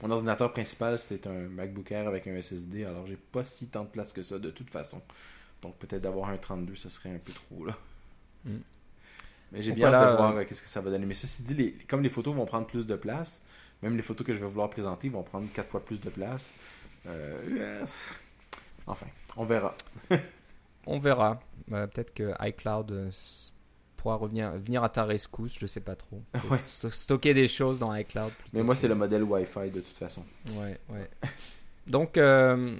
[0.01, 3.83] mon ordinateur principal, c'était un MacBook Air avec un SSD, alors j'ai pas si tant
[3.83, 5.01] de place que ça de toute façon.
[5.61, 7.77] Donc peut-être d'avoir un 32, ce serait un peu trop là.
[8.45, 8.57] Mm.
[9.51, 11.05] Mais j'ai bien hâte de voir qu'est-ce que ça va donner.
[11.05, 13.43] Mais ceci dit, les, comme les photos vont prendre plus de place,
[13.81, 16.55] même les photos que je vais vouloir présenter vont prendre quatre fois plus de place.
[17.07, 17.85] Euh,
[18.87, 19.75] enfin, on verra.
[20.85, 21.39] on verra.
[21.67, 23.09] Bah, peut-être que iCloud euh,
[23.97, 26.21] pourra revenir venir à ta rescousse, je sais pas trop.
[26.65, 28.31] stocker des choses dans iCloud.
[28.53, 30.23] Mais moi, c'est le modèle Wi-Fi de toute façon.
[30.55, 31.09] Ouais, ouais.
[31.87, 32.75] Donc, euh,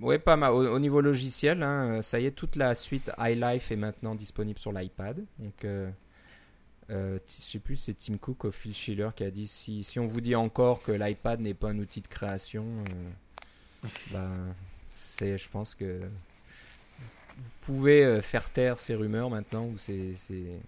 [0.00, 0.52] ouais, pas mal.
[0.52, 4.72] Au, niveau logiciel, hein, ça y est, toute la suite iLife est maintenant disponible sur
[4.72, 5.24] l'iPad.
[5.38, 5.64] Donc,
[6.90, 9.98] euh, je sais plus, c'est Tim Cook ou Phil Schiller qui a dit si, si
[9.98, 14.30] on vous dit encore que l'iPad n'est pas un outil de création, euh, bah,
[14.90, 16.00] c'est, je pense que
[17.36, 20.60] vous pouvez euh, faire taire ces rumeurs maintenant ou ces, ces,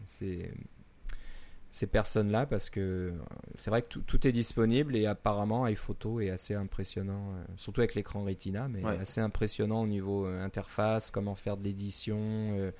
[1.70, 3.12] ces, personnes-là parce que
[3.54, 7.94] c'est vrai que tout, tout, est disponible et apparemment iPhoto est assez impressionnant, surtout avec
[7.94, 12.72] l'écran Retina, mais assez impressionnant au niveau interface, comment faire de l'édition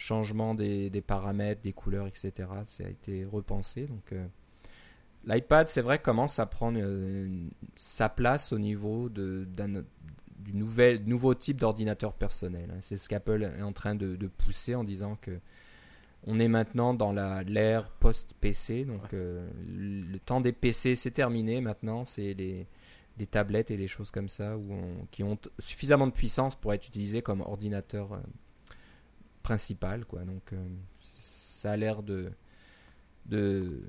[0.00, 2.48] changement des, paramètres, des couleurs, etc.
[2.64, 3.86] Ça a été repensé.
[3.86, 4.26] Donc, euh,
[5.26, 7.28] l'iPad, c'est vrai, commence à prendre euh,
[7.76, 9.84] sa place au niveau de, d'un
[10.44, 12.70] du nouvel, nouveau type d'ordinateur personnel.
[12.72, 12.78] Hein.
[12.80, 15.38] C'est ce qu'Apple est en train de, pousser en disant que
[16.26, 18.84] on est maintenant dans l'ère post-PC.
[18.84, 21.62] Donc, euh, le temps des PC, c'est terminé.
[21.62, 22.66] Maintenant, c'est les,
[23.18, 24.70] les tablettes et les choses comme ça où
[25.10, 28.20] qui ont suffisamment de puissance pour être utilisées comme ordinateur
[29.42, 30.04] principal.
[30.04, 30.20] Quoi.
[30.24, 30.66] Donc euh,
[31.00, 32.30] ça a l'air de,
[33.26, 33.82] de,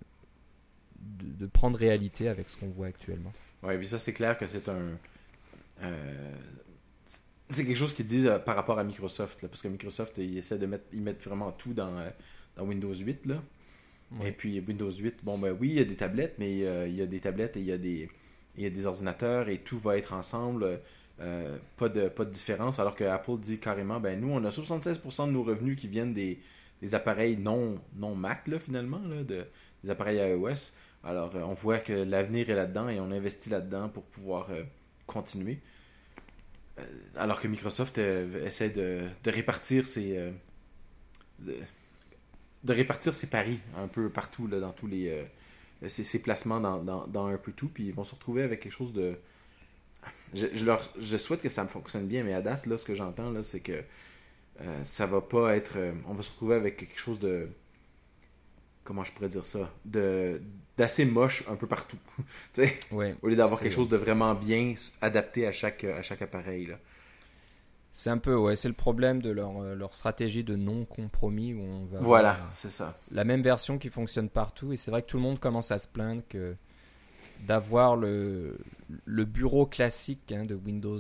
[1.00, 3.32] de, prendre réalité avec ce qu'on voit actuellement.
[3.64, 4.98] Ouais, puis ça c'est clair que c'est un...
[5.84, 6.36] Euh,
[7.50, 10.38] c'est quelque chose qu'ils disent euh, par rapport à Microsoft, là, parce que Microsoft, ils
[10.38, 11.96] essaient de mettre, ils mettent vraiment tout dans,
[12.56, 13.26] dans Windows 8.
[13.26, 13.42] Là.
[14.26, 17.02] Et puis Windows 8, bon ben oui, il y a des tablettes, mais il y
[17.02, 18.10] a des tablettes et il y a des,
[18.58, 20.82] il y a des ordinateurs et tout va être ensemble.
[21.22, 24.50] Euh, pas, de, pas de différence, alors que Apple dit carrément, ben nous, on a
[24.50, 26.40] 76% de nos revenus qui viennent des,
[26.82, 29.46] des appareils non, non Mac, là, finalement, là, de,
[29.84, 30.72] des appareils iOS.
[31.04, 34.64] Alors, euh, on voit que l'avenir est là-dedans et on investit là-dedans pour pouvoir euh,
[35.12, 35.60] continuer.
[37.16, 40.32] alors que Microsoft essaie de, de répartir ses...
[41.40, 41.56] De,
[42.64, 45.26] de, répartir ses paris un peu partout, là, dans tous les...
[45.88, 48.94] Ses, placements dans, dans, un peu tout, puis ils vont se retrouver avec quelque chose
[48.94, 49.18] de
[50.34, 52.96] je, leur, je souhaite que ça me fonctionne bien, mais à date, là, ce que
[52.96, 53.84] j'entends, là, c'est que
[54.62, 55.78] euh, ça va pas être.
[55.78, 57.50] Euh, on va se retrouver avec quelque chose de.
[58.84, 60.42] Comment je pourrais dire ça de
[60.82, 62.00] d'assez moche un peu partout.
[63.22, 66.66] au lieu d'avoir quelque chose de vraiment bien adapté à chaque, à chaque appareil.
[66.66, 66.80] Là.
[67.92, 71.62] C'est un peu, ouais, c'est le problème de leur, euh, leur stratégie de non-compromis où
[71.62, 72.00] on va.
[72.00, 72.96] Voilà, c'est ça.
[73.12, 75.78] La même version qui fonctionne partout, et c'est vrai que tout le monde commence à
[75.78, 76.56] se plaindre que
[77.46, 78.58] d'avoir le,
[79.06, 81.00] le bureau classique hein, de Windows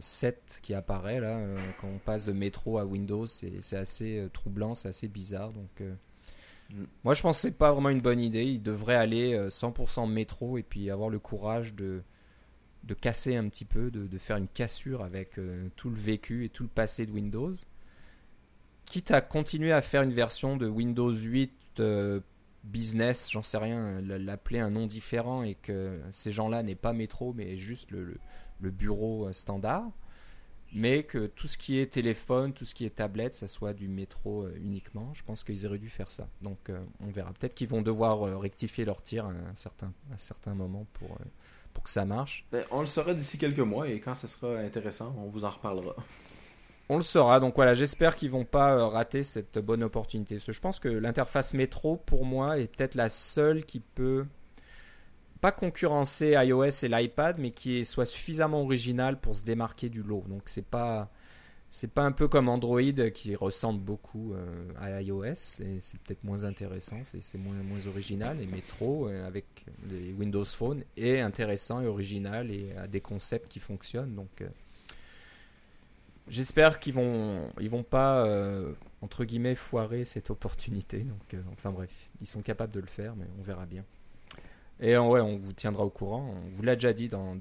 [0.00, 4.28] 7 euh, qui apparaît là euh, quand on passe de métro à Windows c'est assez
[4.34, 5.82] troublant c'est assez bizarre donc.
[7.02, 8.44] Moi je pense que c'est pas vraiment une bonne idée.
[8.44, 12.02] Il devrait aller 100% métro et puis avoir le courage de
[13.00, 15.38] casser un petit peu de, faire une cassure avec
[15.76, 17.54] tout le vécu et tout le passé de Windows.
[18.84, 21.82] Quitte à continuer à faire une version de Windows 8
[22.64, 27.32] business, j'en sais rien, l'appeler un nom différent et que ces gens-là n'aient pas métro
[27.32, 28.18] mais juste le,
[28.60, 29.90] bureau euh, standard,
[30.72, 33.88] mais que tout ce qui est téléphone, tout ce qui est tablette, ça soit du
[33.88, 35.12] métro euh, uniquement.
[35.14, 36.28] Je pense qu'ils auraient dû faire ça.
[36.42, 37.32] Donc euh, on verra.
[37.32, 41.18] Peut-être qu'ils vont devoir rectifier leur tir à un certain, un certain moment pour,
[41.72, 42.46] pour que ça marche.
[42.52, 45.50] Ben, on le saura d'ici quelques mois et quand ça sera intéressant, on vous en
[45.50, 45.94] reparlera.
[46.90, 47.38] On le saura.
[47.38, 50.38] Donc voilà, j'espère qu'ils vont pas euh, rater cette bonne opportunité.
[50.38, 54.24] je pense que l'interface métro, pour moi, est peut-être la seule qui peut
[55.40, 60.24] pas concurrencer iOS et l'iPad, mais qui soit suffisamment originale pour se démarquer du lot.
[60.28, 61.10] Donc c'est pas
[61.70, 66.24] c'est pas un peu comme Android qui ressemble beaucoup euh, à iOS et c'est peut-être
[66.24, 68.40] moins intéressant, c'est moins, moins original.
[68.40, 73.48] Et Metro euh, avec les Windows Phone est intéressant et original et a des concepts
[73.48, 74.14] qui fonctionnent.
[74.14, 74.42] Donc
[76.30, 80.98] J'espère qu'ils vont, ils vont pas euh, entre guillemets foirer cette opportunité.
[80.98, 83.84] Donc, euh, enfin bref, ils sont capables de le faire, mais on verra bien.
[84.80, 86.34] Et ouais, on vous tiendra au courant.
[86.34, 87.36] On vous l'a déjà dit dans,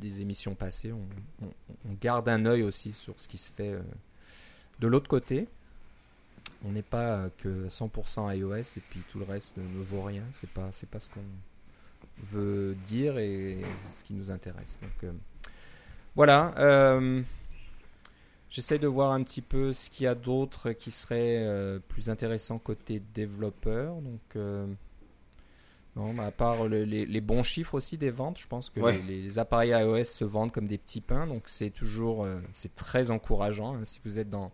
[0.00, 0.92] des émissions passées.
[0.92, 1.48] On,
[2.00, 3.80] garde un œil aussi sur ce qui se fait euh,
[4.78, 5.48] de l'autre côté.
[6.64, 10.22] On n'est pas que 100% iOS et puis tout le reste ne, vaut rien.
[10.32, 11.20] C'est pas, pas ce qu'on
[12.24, 14.78] veut dire et ce qui nous intéresse.
[14.82, 15.10] Donc
[16.14, 16.52] voilà.
[18.50, 22.08] J'essaie de voir un petit peu ce qu'il y a d'autre qui serait euh, plus
[22.08, 23.96] intéressant côté développeur.
[23.96, 24.66] Donc, euh,
[25.98, 28.80] non, mais à part le- les, les bons chiffres aussi des ventes, je pense que
[28.80, 29.00] Ouais.
[29.06, 31.26] les, les appareils iOS se vendent comme des petits pains.
[31.26, 33.74] Donc, c'est toujours euh, c'est très encourageant.
[33.74, 33.84] hein.
[33.84, 34.52] si vous êtes dans,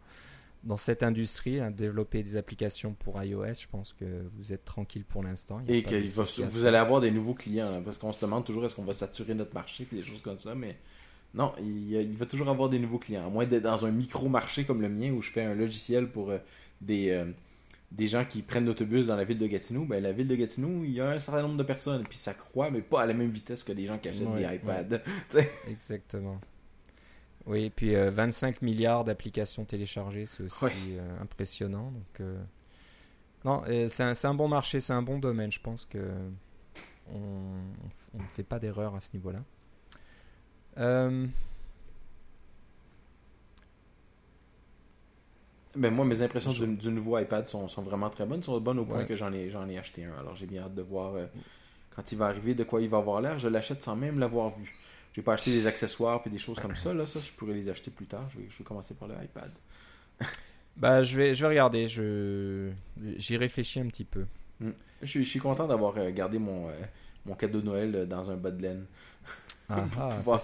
[0.64, 4.04] dans cette industrie, hein, développer des applications pour iOS, je pense que
[4.38, 5.60] vous êtes tranquille pour l'instant.
[5.68, 8.64] Et que va- vous allez avoir des nouveaux clients, hein, parce qu'on se demande toujours
[8.64, 10.76] est-ce qu'on va saturer notre marché, puis des choses comme ça, mais
[11.34, 13.26] non, il, il va toujours avoir des nouveaux clients.
[13.26, 16.30] À moins d'être dans un micro-marché comme le mien, où je fais un logiciel pour
[16.30, 16.38] euh,
[16.80, 17.26] des, euh,
[17.96, 20.82] des gens qui prennent l'autobus dans la ville de Gatineau, ben la ville de Gatineau,
[20.84, 23.14] il y a un certain nombre de personnes, puis ça croît, mais pas à la
[23.14, 24.98] même vitesse que des gens qui achètent Ouais, des iPads.
[25.68, 26.40] Exactement.
[27.46, 30.72] Oui, et puis euh, 25 milliards d'applications téléchargées, c'est aussi Ouais.
[30.92, 31.90] euh, impressionnant.
[31.92, 32.42] Donc, euh,
[33.44, 35.52] non, euh, c'est un, c'est un bon marché, c'est un bon domaine.
[35.52, 35.98] Je pense que
[37.12, 39.40] on ne fait pas d'erreur à ce niveau-là.
[45.76, 48.60] Ben moi, mes impressions Je- du, du nouveau iPad sont, sont vraiment très bonnes, sont
[48.60, 49.06] bonnes au point Ouais.
[49.06, 50.14] que j'en ai, j'en ai acheté un.
[50.20, 51.26] Alors j'ai bien hâte de voir euh,
[51.96, 53.38] quand il va arriver, de quoi il va avoir l'air.
[53.38, 54.72] Je l'achète sans même l'avoir vu.
[55.12, 56.92] J'ai pas acheté des accessoires puis des choses comme ça.
[56.94, 58.28] Là, ça, je pourrais les acheter plus tard.
[58.32, 59.50] Je vais, je vais commencer par le iPad.
[60.76, 61.86] bah, je vais, je vais regarder.
[61.88, 62.70] Je,
[63.16, 64.26] j'y réfléchis un petit peu.
[65.02, 66.72] Je suis, je suis content d'avoir euh, gardé mon, euh,
[67.26, 68.86] mon cadeau de Noël dans un bas de laine.
[69.68, 69.82] Ah,
[70.16, 70.40] Pouvoir,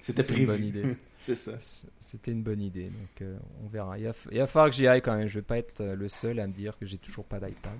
[0.00, 0.46] C'était c'était une prévu.
[0.46, 0.96] bonne idée.
[1.18, 1.52] C'est ça.
[2.00, 3.98] C'était une bonne idée, donc euh, on verra.
[3.98, 5.26] Il va, f- il va falloir que j'y aille quand même.
[5.26, 7.72] Je vais pas être euh, le seul à me dire que j'ai toujours pas d'iPad.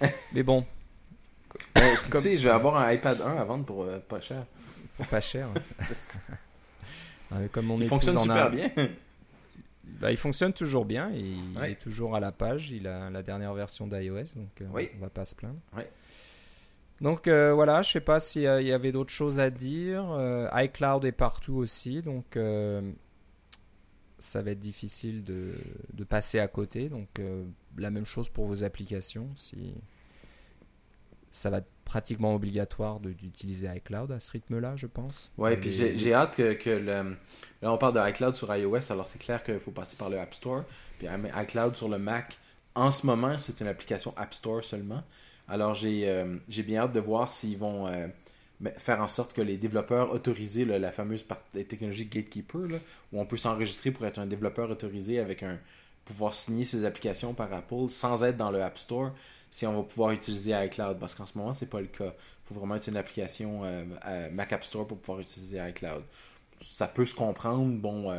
[0.34, 0.66] Mais bon,
[2.10, 4.44] Comme- Tu sais, je vais avoir un iPad 1 à vendre pour euh, pas cher.
[5.10, 5.48] pas cher.
[7.30, 8.70] Ah, mais comme mon il fonctionne super a- bien.
[10.00, 11.10] Bah, il fonctionne toujours bien.
[11.14, 11.72] Il Ouais.
[11.72, 12.70] est toujours à la page.
[12.70, 14.90] Il a la dernière version d'iOS, donc euh, Oui.
[14.96, 15.58] on va pas se plaindre.
[15.76, 15.90] Ouais.
[17.00, 20.10] Donc euh, voilà, je sais pas s'il il y avait d'autres choses à dire.
[20.10, 22.80] Euh, iCloud est partout aussi, donc euh,
[24.18, 25.54] ça va être difficile de,
[25.92, 26.88] de passer à côté.
[26.88, 27.44] Donc euh,
[27.76, 29.28] la même chose pour vos applications.
[29.36, 29.74] Si
[31.30, 35.30] ça va être pratiquement obligatoire d'utiliser iCloud à ce rythme-là, je pense.
[35.38, 37.16] Ouais, Euh, puis j'ai hâte que, que le.
[37.62, 40.18] Là, on parle de iCloud sur iOS, alors c'est clair qu'il faut passer par le
[40.18, 40.64] App Store.
[40.98, 42.38] Puis iCloud sur le Mac,
[42.74, 45.02] en ce moment, c'est une application App Store seulement.
[45.48, 48.08] Alors j'ai euh, j'ai bien hâte de voir s'ils vont euh,
[48.76, 52.78] faire en sorte que les développeurs autorisés, la fameuse technologie Gatekeeper, là,
[53.12, 55.58] où on peut s'enregistrer pour être un développeur autorisé avec un
[56.04, 59.12] pouvoir signer ses applications par Apple sans être dans le App Store,
[59.50, 60.98] si on va pouvoir utiliser iCloud.
[60.98, 62.14] Parce qu'en ce moment, c'est pas le cas.
[62.14, 66.02] Il faut vraiment être une application euh, Mac App Store pour pouvoir utiliser iCloud.
[66.60, 67.74] Ça peut se comprendre.
[67.76, 68.10] Bon,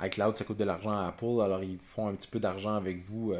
[0.00, 3.00] iCloud, ça coûte de l'argent à Apple, alors ils font un petit peu d'argent avec
[3.02, 3.34] vous,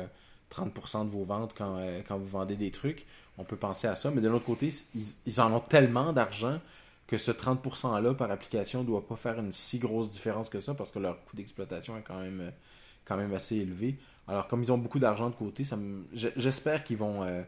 [0.53, 3.07] 30% de vos ventes quand, euh, quand vous vendez des trucs.
[3.39, 4.11] On peut penser à ça.
[4.11, 6.61] Mais de l'autre côté, ils, ils en ont tellement d'argent
[7.07, 10.75] que ce 30%-là par application ne doit pas faire une si grosse différence que ça
[10.75, 12.51] parce que leur coût d'exploitation est quand même, euh,
[13.05, 13.97] quand même assez élevé.
[14.29, 16.05] Alors, comme ils ont beaucoup d'argent de côté, me-
[16.37, 17.43] j'espère qu'ils vont euh,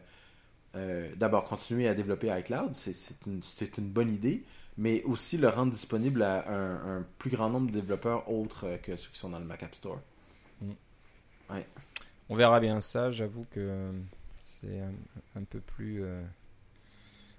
[0.75, 2.73] euh, d'abord continuer à développer iCloud.
[2.73, 3.41] C'est- une,
[3.77, 4.43] une bonne idée,
[4.77, 8.95] mais aussi le rendre disponible à un, un plus grand nombre de développeurs autres que
[8.97, 9.99] ceux qui sont dans le Mac App Store.
[12.29, 13.11] On verra bien ça.
[13.11, 13.91] J'avoue que
[14.41, 16.21] c'est un, un peu plus, euh,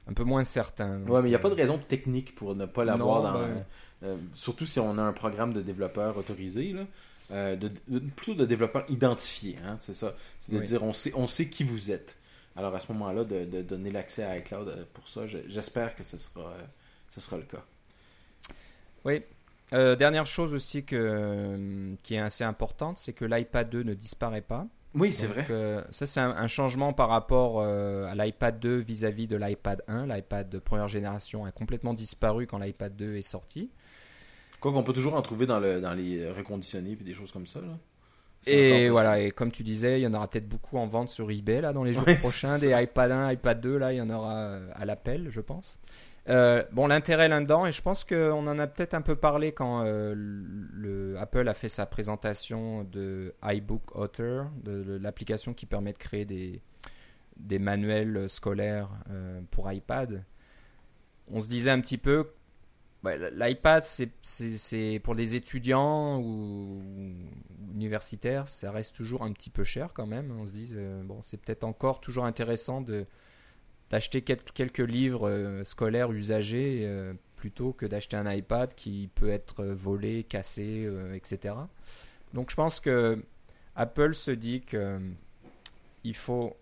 [0.09, 1.01] un peu moins certain.
[1.07, 3.33] Ouais, mais il n'y a pas de euh, raison technique pour ne pas l'avoir dans.
[3.40, 3.64] ben-
[4.03, 6.83] euh, surtout si on a un programme de développeurs autorisé, là.
[7.33, 10.14] Euh, de, de- plutôt de développeurs identifiés, hein, c'est ça.
[10.38, 10.64] C'est de Oui.
[10.64, 12.18] dire on sait, on sait qui vous êtes.
[12.55, 16.05] Alors à ce moment-là, de, de donner l'accès à iCloud pour ça, je- j'espère que
[16.05, 16.53] ce sera,
[17.11, 17.64] ce sera le cas.
[19.05, 19.22] Oui.
[19.73, 23.95] Euh, dernière chose aussi que, euh, qui est assez importante, c'est que l'iPad 2 ne
[23.95, 24.67] disparaît pas.
[24.95, 25.47] Oui, c'est vrai.
[25.51, 29.83] euh, ça, c'est un, un changement par rapport euh, à l'iPad 2 vis-à-vis de l'iPad
[29.89, 30.07] 1.
[30.07, 33.71] L'iPad de première génération a complètement disparu quand l'iPad 2 est sorti.
[34.61, 37.47] Quoi qu'on peut toujours en trouver dans, le, dans les reconditionnés et des choses comme
[37.47, 37.61] ça.
[37.61, 37.77] Là.
[38.47, 41.31] Et voilà, et comme tu disais, il y en aura peut-être beaucoup en vente sur
[41.31, 44.01] eBay là dans les jours Ouais, prochains, des iPad 1, iPad 2, là il y
[44.01, 45.79] en aura à l'appel, je pense.
[46.29, 49.85] Euh, bon, l'intérêt là-dedans, et je pense qu'on en a peut-être un peu parlé quand
[49.85, 55.99] euh, le, Apple a fait sa présentation de iBook Author, de, l'application qui permet de
[55.99, 56.61] créer des,
[57.37, 60.24] des manuels scolaires euh, pour iPad.
[61.29, 62.29] On se disait un petit peu,
[63.05, 69.62] ouais, l'iPad c'est- pour les étudiants ou, ou universitaires, ça reste toujours un petit peu
[69.62, 70.33] cher quand même.
[70.41, 70.74] On se dit,
[71.05, 73.07] bon, c'est peut-être encore toujours intéressant de
[73.91, 79.28] d'acheter quel- quelques livres euh, scolaires usagés euh, plutôt que d'acheter un iPad qui peut
[79.28, 81.55] être euh, volé, cassé, etc.
[82.34, 83.22] Donc je pense que
[83.74, 84.99] Apple se dit que
[86.05, 86.57] il faut.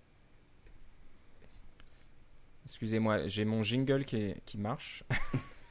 [2.64, 5.04] Excusez-moi, j'ai mon jingle qui, qui marche.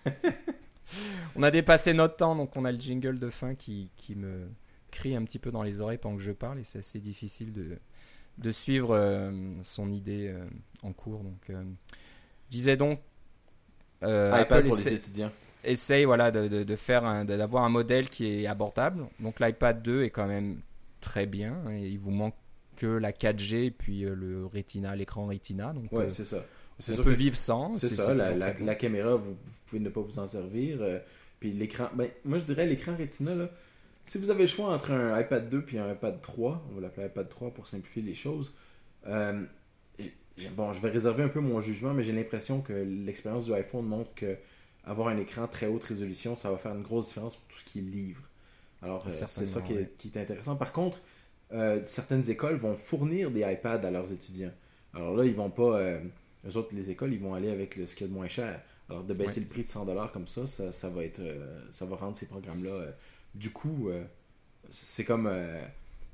[1.36, 4.48] on a dépassé notre temps, donc on a le jingle de fin qui, qui me
[4.92, 7.52] crie un petit peu dans les oreilles pendant que je parle et c'est assez difficile
[7.52, 7.80] de,
[8.38, 9.32] de suivre euh,
[9.62, 10.46] son idée euh,
[10.82, 11.20] en cours.
[11.24, 11.64] Donc, euh,
[12.50, 13.00] je disais donc.
[14.04, 15.32] euh, iPad Apple pour essaie- les étudiants.
[15.64, 19.06] essaye voilà, de, de- de faire d'avoir un modèle qui est abordable.
[19.20, 20.58] Donc l'iPad 2 est quand même
[21.00, 21.54] très bien.
[21.68, 22.36] hein, et il vous manque
[22.76, 25.74] que la 4G et puis le Retina, l'écran Retina.
[25.74, 26.44] Donc Ouais, c'est ça.
[26.80, 27.78] On sûr peut vivre sans.
[27.78, 30.78] C'est ça, la, caméra, vous, vous pouvez ne pas vous en servir.
[30.82, 31.00] euh,
[31.40, 33.50] puis l'écran, ben, moi je dirais l'écran Retina, là,
[34.06, 36.82] si vous avez le choix entre un iPad 2 puis un iPad 3, on va
[36.82, 38.54] l'appeler iPad 3 pour simplifier les choses,
[39.08, 39.44] euh,
[40.56, 43.86] bon, je vais réserver un peu mon jugement, mais j'ai l'impression que l'expérience du iPhone
[43.86, 44.38] montre que
[44.86, 47.64] avoir un écran très haute résolution, ça va faire une grosse différence pour tout ce
[47.64, 48.22] qui est livre.
[48.82, 49.94] Alors, euh, c'est ça qui est, ouais.
[49.98, 50.58] qui est intéressant.
[50.58, 51.00] Par contre,
[51.54, 54.52] euh, certaines écoles vont fournir des iPads à leurs étudiants.
[54.94, 55.80] Alors là, ils vont pas.
[55.80, 56.02] Euh,
[56.46, 58.28] eux autres, les écoles, ils vont aller avec le, ce qu'il y a de moins
[58.28, 58.62] cher.
[58.90, 59.46] Alors de baisser Ouais.
[59.48, 61.22] le prix de 100$ comme ça, ça, ça va être.
[61.72, 62.88] ça va rendre ces programmes-là.
[63.36, 64.04] Du coup, euh,
[64.70, 65.64] c'est comme euh,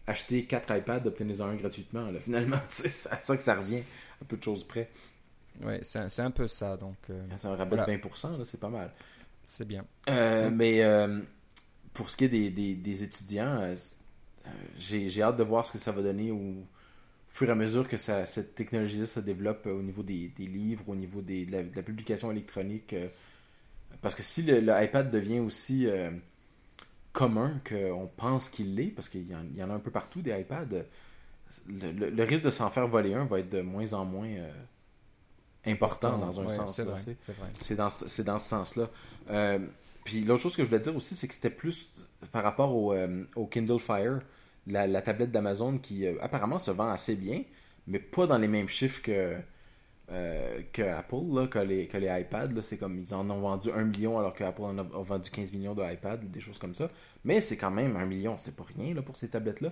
[0.07, 2.09] acheter 4 iPads, obtenir un gratuitement.
[2.11, 2.19] là.
[2.21, 3.81] Finalement, c'est à ça que ça revient,
[4.21, 4.89] à peu de choses près.
[5.61, 6.77] Ouais, c'est un- un peu ça.
[6.77, 7.85] Donc euh, C'est un rabais Voilà.
[7.85, 8.91] de 20%, là, c'est pas mal.
[9.43, 9.85] c'est bien.
[10.51, 10.83] Mais
[11.93, 13.73] pour ce qui est des, des- des étudiants,
[14.77, 16.55] j'ai hâte de voir ce que ça va donner au
[17.29, 20.47] fur et à mesure que ça- cette technologie-là se développe euh, au niveau des, des
[20.47, 22.93] livres, au niveau des- de, la, de la publication électronique.
[22.93, 23.07] euh,
[24.01, 26.09] parce que si le, le iPad devient aussi euh,
[27.13, 30.31] commun qu'on pense qu'il l'est, parce qu'il y, y en a un peu partout des
[30.39, 30.67] iPads,
[31.67, 34.27] le, le- le risque de s'en faire voler un va être de moins en moins
[34.29, 34.51] euh,
[35.65, 36.75] important dans un Ouais, sens.
[36.75, 37.01] C'est vrai.
[37.61, 37.89] c'est dans,
[38.25, 38.89] dans ce sens-là.
[39.29, 39.59] Euh,
[40.03, 41.91] puis l'autre chose que je voulais dire aussi, c'est que c'était plus
[42.31, 44.19] par rapport au, euh, au Kindle Fire,
[44.67, 47.41] la, la tablette d'Amazon qui apparemment se vend assez bien,
[47.87, 49.35] mais pas dans les mêmes chiffres que,
[50.11, 52.53] euh, que Apple, là, que, les, que les iPads.
[52.53, 52.61] là.
[52.61, 55.29] C'est comme ils en ont vendu 1 million alors que Apple en a, a vendu
[55.29, 56.89] 15 millions de iPads ou des choses comme ça.
[57.23, 59.71] Mais c'est quand même 1 million, c'est pas rien là, pour ces tablettes-là.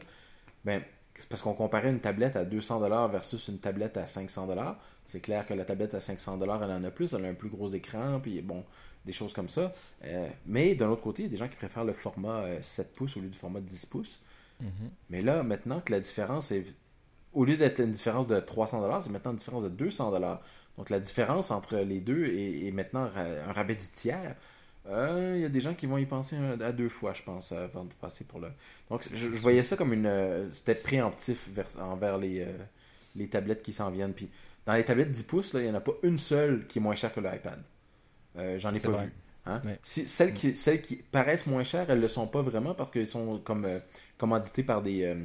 [0.66, 0.82] Ben,
[1.18, 4.76] c'est parce qu'on comparait une tablette à 200$ versus une tablette à 500$.
[5.04, 7.50] C'est clair que la tablette à 500$, elle en a plus, elle a un plus
[7.50, 8.64] gros écran, puis bon,
[9.06, 9.74] des choses comme ça.
[10.04, 12.62] Euh, mais d'un autre côté, il y a des gens qui préfèrent le format euh,
[12.62, 14.20] 7 pouces au lieu du format 10 pouces.
[14.60, 14.70] Mhm.
[15.10, 16.66] Mais là, maintenant que la différence est.
[17.34, 20.40] Au lieu d'être une différence de 300$, c'est maintenant une différence de 200$.
[20.78, 24.36] Donc la différence entre les deux est, est maintenant un rabais du tiers.
[24.90, 27.52] Euh, Il y a des gens qui vont y penser à deux fois, je pense,
[27.52, 28.48] avant de passer pour le.
[28.90, 30.06] Donc je, je voyais ça comme une.
[30.06, 32.46] euh, C'était préemptif vers- envers les, euh,
[33.16, 34.14] les tablettes qui s'en viennent.
[34.14, 34.30] Puis
[34.66, 36.96] dans les tablettes 10 pouces, il n'y en a pas une seule qui est moins
[36.96, 37.60] chère que l'iPad.
[38.38, 39.06] Euh, J'en ai pas vrai.
[39.08, 39.14] vu.
[39.46, 39.62] Hein?
[39.82, 43.08] Si, celles, qui, celles qui paraissent moins chères, elles le sont pas vraiment parce qu'elles
[43.08, 43.80] sont comme euh,
[44.18, 45.16] commanditées par des, euh,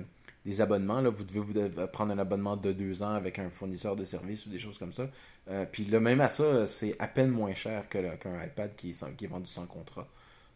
[0.45, 1.01] des abonnements.
[1.01, 1.11] Là.
[1.11, 4.47] Vous devez vous devez prendre un abonnement de deux ans avec un fournisseur de services
[4.47, 5.07] ou des choses comme ça.
[5.51, 8.95] Euh, puis là, même à ça, c'est à peine moins cher qu'un iPad qui est,
[8.95, 10.09] sans- qui est vendu sans contrat.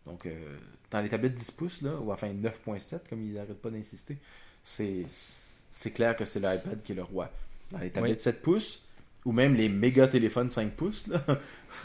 [0.06, 0.56] Donc, euh,
[0.90, 4.16] dans les tablettes 10 pouces, là, ou enfin 9.7, comme ils n'arrêtent pas d'insister,
[4.62, 7.30] c'est c'est clair que c'est l'iPad qui est le roi.
[7.70, 8.22] Dans les tablettes Oui.
[8.22, 8.82] 7 pouces,
[9.24, 11.22] ou même les méga téléphones 5 pouces, là,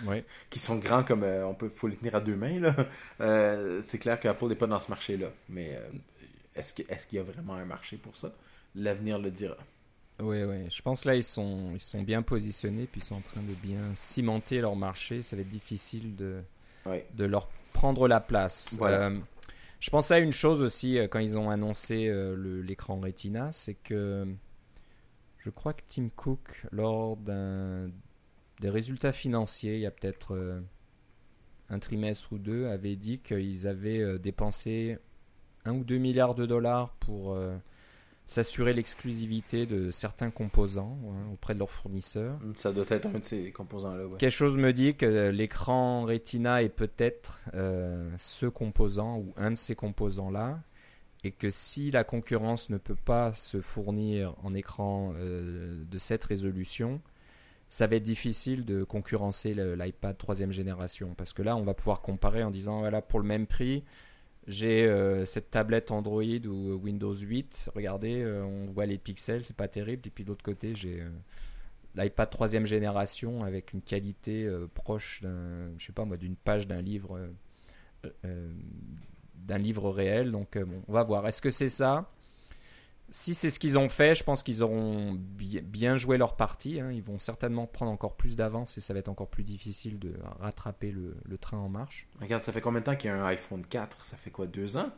[0.52, 2.76] qui sont grands comme euh, on peut faut les tenir à deux mains là.
[3.20, 5.90] Euh, c'est clair qu'Apple n'est pas dans ce marché là mais euh,
[6.56, 8.34] est-ce qu'il y a vraiment un marché pour ça?
[8.76, 9.58] L'avenir le dira
[10.22, 10.70] Oui, oui.
[10.70, 13.54] Je pense là, ils sont, ils sont bien positionnés, puis ils sont en train de
[13.56, 15.22] bien cimenter leur marché.
[15.24, 16.42] Ça va être difficile de,
[16.86, 17.06] Ouais.
[17.16, 18.76] de leur prendre la place.
[18.78, 19.08] Voilà.
[19.10, 19.20] Euh,
[19.80, 23.74] je pensais à une chose aussi euh, quand ils ont annoncé euh, l'écran Retina, c'est
[23.74, 24.28] que
[25.40, 30.62] je crois que Tim Cook, lors des résultats financiers, il y a peut-être euh,
[31.70, 35.00] un trimestre ou deux, avait dit qu'ils avaient dépensé
[35.66, 37.56] un ou deux milliards de dollars pour euh,
[38.26, 42.40] s'assurer l'exclusivité de certains composants hein, auprès de leurs fournisseurs.
[42.56, 44.18] ça doit être un de ces composants là ouais.
[44.18, 49.58] Quelque chose me dit que l'écran Retina est peut-être euh, ce composant ou un de
[49.58, 50.60] ces composants-là,
[51.24, 56.24] et que si la concurrence ne peut pas se fournir en écran euh, de cette
[56.24, 57.02] résolution,
[57.68, 62.02] ça va être difficile de concurrencer l'iPad troisième génération, parce que là, on va pouvoir
[62.02, 63.84] comparer en disant, voilà, pour le même prix,
[64.48, 69.56] j'ai euh, cette tablette Android ou Windows 8, regardez, euh, on voit les pixels, c'est
[69.56, 71.02] pas terrible, et puis de l'autre côté, j'ai...
[71.02, 71.10] euh,
[71.96, 75.24] l'iPad troisième génération avec une qualité euh, proche
[75.78, 77.20] je sais pas moi, d'une page d'un livre,
[79.36, 80.32] d'un livre réel.
[80.32, 81.28] Donc bon, on va voir.
[81.28, 82.10] Est-ce que c'est ça?
[83.14, 86.80] Si c'est ce qu'ils ont fait, je pense qu'ils auront bi- bien joué leur partie.
[86.80, 86.92] hein.
[86.92, 90.14] Ils vont certainement prendre encore plus d'avance et ça va être encore plus difficile de
[90.40, 92.08] rattraper le, le train en marche.
[92.22, 94.48] regarde ça fait combien de temps qu'il y a un iPhone 4 ça fait quoi
[94.48, 94.90] deux ans?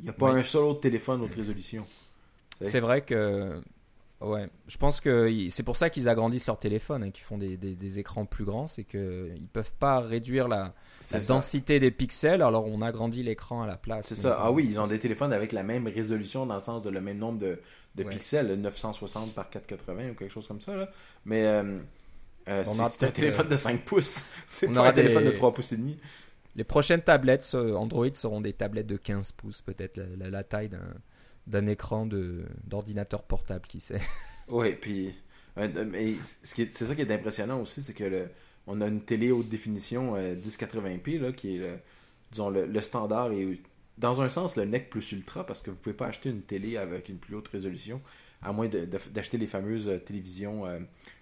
[0.00, 0.40] Il n'y a pas Oui.
[0.40, 1.86] un seul autre téléphone haute résolution
[2.62, 3.60] C'est vrai que
[4.24, 7.56] Ouais, je pense que c'est pour ça qu'ils agrandissent leur téléphone, hein, qu'ils font des,
[7.56, 10.74] des- des écrans plus grands, c'est qu'ils peuvent pas réduire la,
[11.28, 14.06] densité des pixels, alors on agrandit l'écran à la place.
[14.06, 14.38] C'est ça.
[14.40, 17.00] Ah oui, ils ont des téléphones avec la même résolution dans le sens de le
[17.00, 17.60] même nombre de,
[17.96, 18.08] de Ouais.
[18.10, 20.74] pixels, le 960 par 480 ou quelque chose comme ça.
[20.76, 20.88] Là.
[21.24, 21.78] Mais euh,
[22.48, 24.24] euh, c'est un peut-être, téléphone euh, de 5 pouces.
[24.46, 25.98] C'est on pas aura un téléphone de 3 pouces et demi.
[26.56, 30.44] Les prochaines tablettes euh, Android seront des tablettes de 15 pouces, peut-être la, la- la
[30.44, 30.78] taille d'un,
[31.46, 32.08] d'un écran
[32.64, 34.00] d'ordinateur portable, qui sait.
[34.46, 35.10] Oui, puis
[35.56, 38.28] euh, euh, c'est ça qui est impressionnant aussi, c'est que le,
[38.66, 41.78] on a une télé haute définition euh, 1080p là, qui est le,
[42.30, 43.60] disons le, le standard et
[43.98, 46.76] dans un sens le NEC plus ultra parce que vous pouvez pas acheter une télé
[46.76, 48.00] avec une plus haute résolution
[48.42, 50.78] à moins d'acheter les fameuses euh, télévisions euh,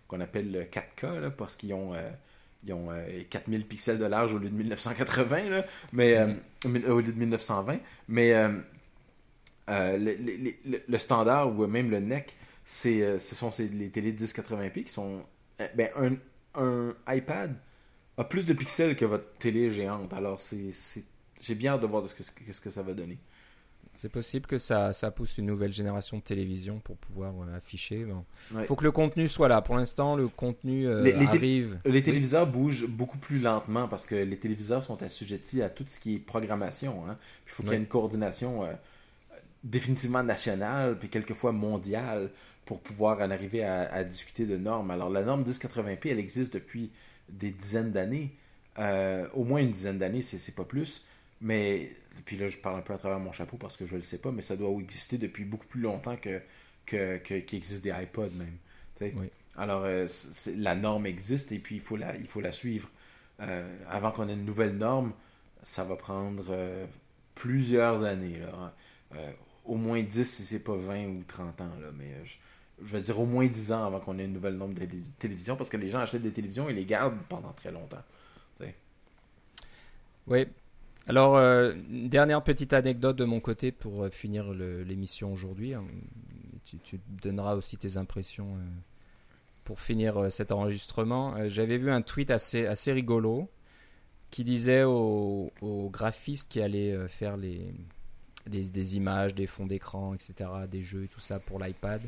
[0.08, 2.10] qu'on appelle le 4K là, parce qu'ils ont euh,
[2.64, 6.32] ils ont euh, 4000 pixels de large au lieu de 1980 là, mais euh,
[6.64, 8.32] au lieu de 1920 mais
[9.70, 13.68] euh, le, le- le- le standard ou même le NEC c'est euh, ce sont ces-
[13.68, 15.22] les télé 1080p qui sont
[15.60, 16.14] euh, ben, un,
[16.60, 17.54] un iPad
[18.18, 21.04] a plus de pixels que votre télé géante alors c'est c'est-
[21.40, 23.18] j'ai bien hâte de voir de ce que, qu'est-ce que ça va donner
[23.94, 28.04] C'est possible que ça, ça pousse une nouvelle génération de télévision pour pouvoir euh, afficher.
[28.04, 28.24] Bon.
[28.54, 28.64] Ouais.
[28.64, 29.60] faut que le contenu soit là.
[29.60, 31.78] Pour l'instant, le contenu euh, Les- arrive.
[31.84, 35.98] les téléviseurs bougent beaucoup plus lentement parce que les téléviseurs sont assujettis à tout ce
[36.00, 37.18] qui est programmation hein.
[37.46, 38.72] il faut qu'il y ait une coordination euh,
[39.64, 42.30] définitivement nationale puis quelquefois mondiale
[42.64, 46.54] pour pouvoir en arriver à, à discuter de normes alors la norme 1080p elle existe
[46.54, 46.90] depuis
[47.28, 48.30] des dizaines d'années
[48.78, 51.04] Euh, au moins une dizaine d'années c'est c'est pas plus
[51.42, 51.92] mais
[52.24, 54.16] puis là je parle un peu à travers mon chapeau parce que je le sais
[54.18, 56.40] pas mais ça doit exister depuis beaucoup plus longtemps que
[56.86, 58.56] que que- qu'il existe des iPods même.
[59.14, 59.28] Oui.
[59.56, 60.06] alors euh,
[60.56, 62.88] la norme existe et puis il faut la il faut la suivre
[63.40, 65.12] Euh, avant qu'on ait une nouvelle norme
[65.62, 66.44] ça va prendre
[67.34, 68.74] plusieurs années là.
[69.14, 69.32] Euh,
[69.64, 72.36] au moins 10 si c'est pas 20 ou 30 ans là mais euh, je,
[72.86, 75.02] je vais dire au moins 10 ans avant qu'on ait une nouvelle norme de télé-
[75.18, 78.02] télévision parce que les gens achètent des télévisions et les gardent pendant très longtemps
[80.26, 80.46] Oui.
[81.08, 85.74] Alors, euh, dernière petite anecdote de mon côté pour euh, finir l'émission aujourd'hui.
[85.74, 85.84] hein.
[86.64, 88.56] Tu, donneras aussi tes impressions
[89.64, 91.34] pour finir cet enregistrement.
[91.48, 93.50] J'avais vu un tweet assez, assez rigolo
[94.30, 97.74] qui disait aux, aux graphistes qui allaient faire les,
[98.46, 102.00] des, des images, des fonds d'écran, etc., des jeux et tout ça pour l'iPad.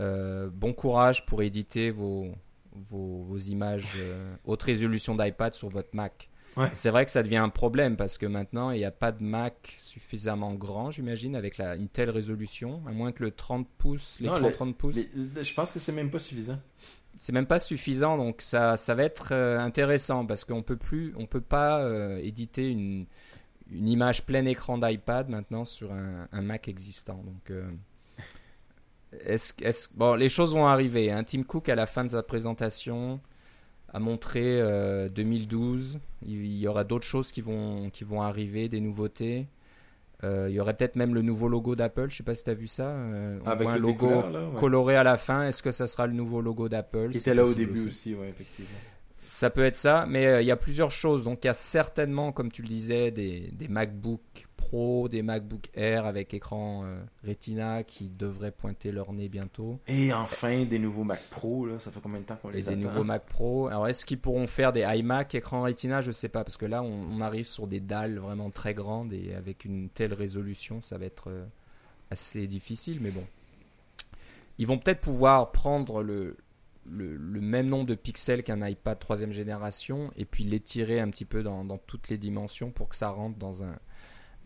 [0.00, 2.28] euh, bon courage pour éditer vos,
[2.72, 6.28] vos, vos images euh, haute résolution d'iPad sur votre Mac.
[6.56, 6.68] Ouais.
[6.74, 9.22] C'est vrai que ça devient un problème parce que maintenant il n'y a pas de
[9.22, 14.18] Mac suffisamment grand, j'imagine, avec la, une telle résolution, à moins que le 30 pouces,
[14.20, 16.58] l'écran Non, le- 30 pouces, Les- je pense que c'est même pas suffisant
[17.18, 18.16] c'est même pas suffisant.
[18.16, 22.18] Donc ça, ça va être euh, intéressant parce qu'on peut plus, on peut pas euh,
[22.20, 23.06] éditer une,
[23.72, 27.22] une image plein écran d'iPad maintenant sur un, un Mac existant.
[27.24, 27.70] Donc euh,
[29.24, 31.10] est-ce, bon, les choses vont arriver.
[31.12, 31.22] hein.
[31.24, 33.20] Tim Cook à la fin de sa présentation
[33.92, 35.98] a montré euh, 2012.
[36.24, 39.48] Il, il y aura d'autres choses qui vont, qui vont arriver, des nouveautés.
[40.24, 42.08] Euh, il y aurait peut-être même le nouveau logo d'Apple.
[42.08, 42.86] Je sais pas si tu as vu ça.
[42.88, 44.60] euh, on avec voit un logo couleurs là ouais.
[44.60, 45.42] coloré à la fin.
[45.48, 47.10] Est-ce que ça sera le nouveau logo d'Apple?
[47.10, 48.78] Qui était là au début aussi, ouais, effectivement
[49.34, 51.24] Ça peut être ça, mais euh, il y a plusieurs choses.
[51.24, 54.20] Donc il y a certainement, comme tu le disais, des, des MacBook
[54.56, 59.78] Pro, des MacBook Air avec écran euh, Retina qui devraient pointer leur nez bientôt.
[59.88, 62.62] et enfin des nouveaux Mac Pro là ça fait combien de temps qu'on Et les
[62.62, 62.78] des attend?
[62.80, 63.66] nouveaux Mac Pro.
[63.68, 66.00] Alors est-ce qu'ils pourront faire des iMac écran Retina?
[66.02, 69.12] Je sais pas, parce que là on, on arrive sur des dalles vraiment très grandes
[69.12, 71.44] et avec une telle résolution, ça va être euh,
[72.10, 73.24] assez difficile, mais bon.
[74.58, 76.36] Ils vont peut-être pouvoir prendre le,
[76.86, 81.24] le, le même nombre de pixels qu'un iPad troisième génération et puis l'étirer un petit
[81.24, 83.78] peu dans, dans toutes les dimensions pour que ça rentre dans un,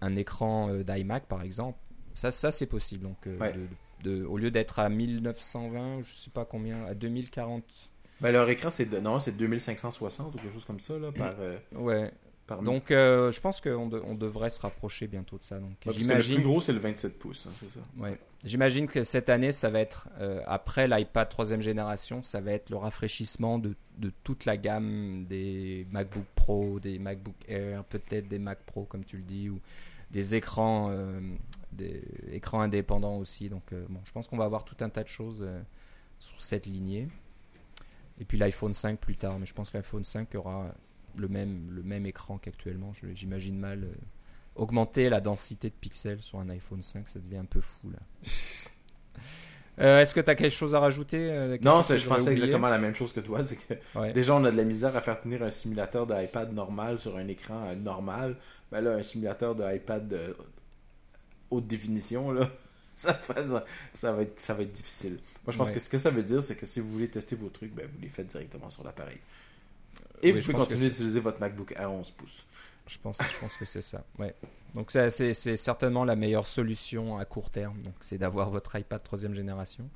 [0.02, 1.78] un écran euh, d'iMac par exemple.
[2.14, 3.02] Ça, ça c'est possible.
[3.04, 3.52] Donc, euh, Ouais.
[3.52, 3.66] de-
[4.20, 7.64] de- au lieu d'être à 1920, je sais pas combien, à 2040.
[8.20, 11.34] Ben, leur écran, c'est de- non, c'est 2560 ou quelque chose comme ça, là, par,
[11.40, 12.10] euh, Ouais.
[12.62, 15.58] Donc, euh, je pense qu'on de- on devrait se rapprocher bientôt de ça.
[15.58, 16.34] Donc, Ouais, que le j'imagine.
[16.36, 17.80] plus gros, c'est le 27 pouces, hein, c'est ça.
[17.98, 18.18] Ouais.
[18.44, 22.70] J'imagine que cette année, ça va être, euh, après l'iPad troisième génération, ça va être
[22.70, 28.38] le rafraîchissement de, de toute la gamme des MacBook Pro, des MacBook Air, peut-être des
[28.38, 29.58] Mac Pro, comme tu le dis, ou
[30.12, 31.18] des écrans, euh,
[31.72, 33.48] des écrans indépendants aussi.
[33.48, 35.44] Donc, bon, je pense qu'on va avoir tout un tas de choses
[36.20, 37.08] sur cette lignée.
[38.20, 40.72] Et puis l'iPhone 5 plus tard, mais je pense que l'iPhone 5 aura
[41.16, 42.92] le même, le même écran qu'actuellement.
[43.14, 43.92] J'imagine mal euh,
[44.54, 47.98] augmenter la densité de pixels sur un iPhone 5, ça devient un peu fou là.
[49.78, 52.32] Euh, Est-ce que tu as quelque chose à rajouter euh, Non, je pensais oublié?
[52.32, 53.44] exactement la même chose que toi.
[53.44, 54.10] C'est que Ouais.
[54.14, 57.28] déjà, on a de la misère à faire tenir un simulateur d'iPad normal sur un
[57.28, 58.36] écran euh, normal.
[58.72, 60.18] Ben là, un simulateur d'iPad
[61.50, 62.48] haute définition, là,
[62.94, 65.18] ça, va, ça, va être, ça va être difficile.
[65.44, 67.36] Moi, je pense que ce que ça veut dire, c'est que si vous voulez tester
[67.36, 69.18] vos trucs, ben, vous les faites directement sur l'appareil.
[70.22, 72.46] Et vous pouvez continuer d'utiliser votre MacBook à 11 pouces.
[72.88, 74.04] Je pense, je pense que c'est ça.
[74.18, 74.34] Ouais.
[74.74, 77.82] Donc c'est certainement la meilleure solution à court terme.
[77.82, 79.88] Donc c'est d'avoir votre iPad troisième génération.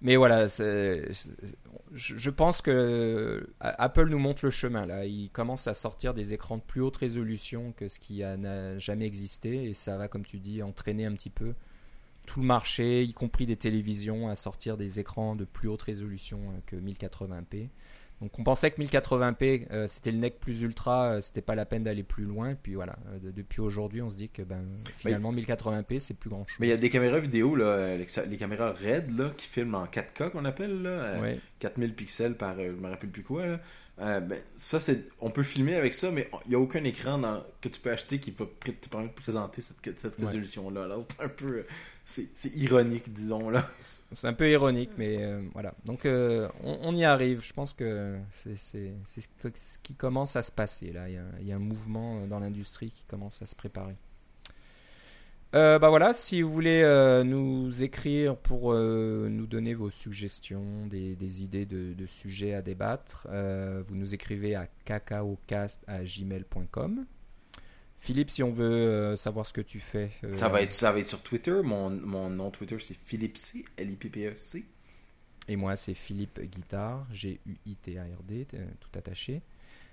[0.00, 5.04] Mais voilà, je pense que Apple nous montre le chemin là.
[5.04, 9.06] Il commence à sortir des écrans de plus haute résolution que ce qui n'a jamais
[9.06, 11.54] existé et ça va, comme tu dis, entraîner un petit peu
[12.26, 16.40] tout le marché, y compris des télévisions, à sortir des écrans de plus haute résolution
[16.66, 17.68] que 1080p.
[18.22, 21.66] Donc on pensait que 1080p euh, c'était le nec plus ultra, euh, c'était pas la
[21.66, 22.50] peine d'aller plus loin.
[22.50, 24.64] Et puis voilà, euh, depuis aujourd'hui on se dit que ben,
[24.96, 26.58] finalement 1080p c'est plus grand chose.
[26.60, 29.86] Mais il y a des caméras vidéo, là, les, caméras RED là, qui filment en
[29.86, 31.16] 4K qu'on appelle, là,
[31.58, 33.44] 4000 pixels par je me rappelle plus quoi.
[33.44, 33.60] Là.
[33.98, 37.18] Euh, ben, ça, c'est, on peut filmer avec ça, mais il n'y a aucun écran
[37.18, 40.84] dans, que tu peux acheter qui peut te permettre de présenter cette, cette résolution-là.
[40.84, 41.64] Alors, c'est un peu.
[42.04, 43.50] C'est, ironique, disons.
[43.50, 43.68] là.
[43.80, 45.74] C'est un peu ironique, mais euh, voilà.
[45.84, 47.44] Donc, euh, on, y arrive.
[47.44, 50.92] Je pense que c'est, ce qui commence à se passer.
[50.92, 51.08] là.
[51.08, 53.96] Il y a un mouvement dans l'industrie qui commence à se préparer.
[55.54, 60.86] Euh, bah voilà, si vous voulez euh, nous écrire pour euh, nous donner vos suggestions,
[60.86, 63.28] des, idées de, sujets à débattre,
[63.86, 67.04] vous nous écrivez à cacaocast.gmail.com.
[67.98, 70.10] Philippe, si on veut savoir ce que tu fais.
[70.32, 71.60] ça, va être, ça va être sur Twitter.
[71.62, 73.64] Mon, mon nom Twitter, c'est Philippe C.
[73.76, 74.64] L-I-P-P-E-C.
[75.48, 78.46] Et moi, c'est Philippe Guitard, G-U-I-T-A-R-D,
[78.80, 79.42] tout attaché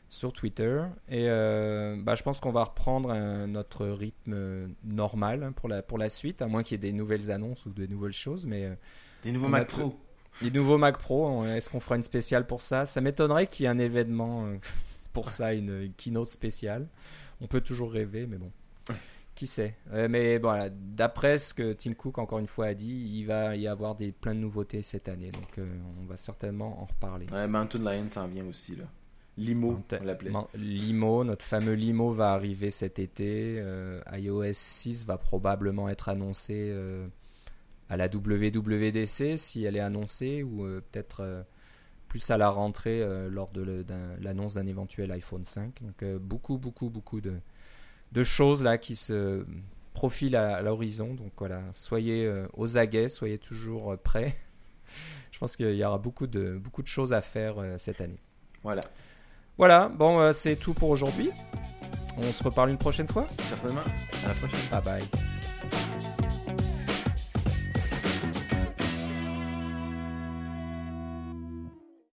[0.10, 0.82] sur Twitter.
[1.07, 5.97] Et euh, bah, je pense qu'on va reprendre notre rythme normal hein, pour, la, pour
[5.97, 8.47] la suite, à moins qu'il y ait des nouvelles annonces ou des nouvelles choses.
[8.47, 8.76] Mais, euh,
[9.24, 9.95] des nouveaux Mac Pro.
[10.41, 12.86] Des nouveaux Mac Pro, est-ce qu'on fera une spéciale pour ça?
[12.86, 14.57] Ça m'étonnerait qu'il y ait un événement euh,
[15.14, 16.88] pour ça, une, keynote spéciale.
[17.41, 18.51] On peut toujours rêver, mais bon.
[19.36, 19.76] Qui sait?
[20.10, 23.68] Mais voilà, d'après ce que Tim Cook encore une fois a dit, il va y
[23.68, 25.66] avoir des, plein de nouveautés cette année, donc
[26.01, 27.26] on va certainement en reparler.
[27.47, 28.84] Mountain Lion s'en vient aussi là.
[29.39, 30.31] Limo, on l'appelait.
[30.53, 33.55] Limo, notre fameux Limo va arriver cet été.
[33.57, 37.07] Euh, iOS 6 va probablement être annoncé euh,
[37.87, 41.45] à la WWDC si elle est annoncée ou euh, peut-être
[42.09, 43.85] plus à la rentrée lors de
[44.19, 45.81] l'annonce d'un éventuel iPhone 5.
[45.81, 47.35] Donc beaucoup, beaucoup, beaucoup de,
[48.11, 49.45] de, choses là qui se
[49.93, 51.13] profilent à, l'horizon.
[51.13, 54.35] Donc voilà, soyez aux aguets, soyez toujours prêts.
[55.31, 58.19] Je pense qu'il y aura beaucoup de, beaucoup de choses à faire cette année.
[58.63, 58.81] Voilà.
[59.60, 61.32] Voilà, bon, euh, c'est tout pour aujourd'hui.
[62.18, 63.26] On se reparle une prochaine fois.
[63.43, 63.82] Certainement.
[64.24, 64.60] À la prochaine.
[64.72, 65.03] Bye bye.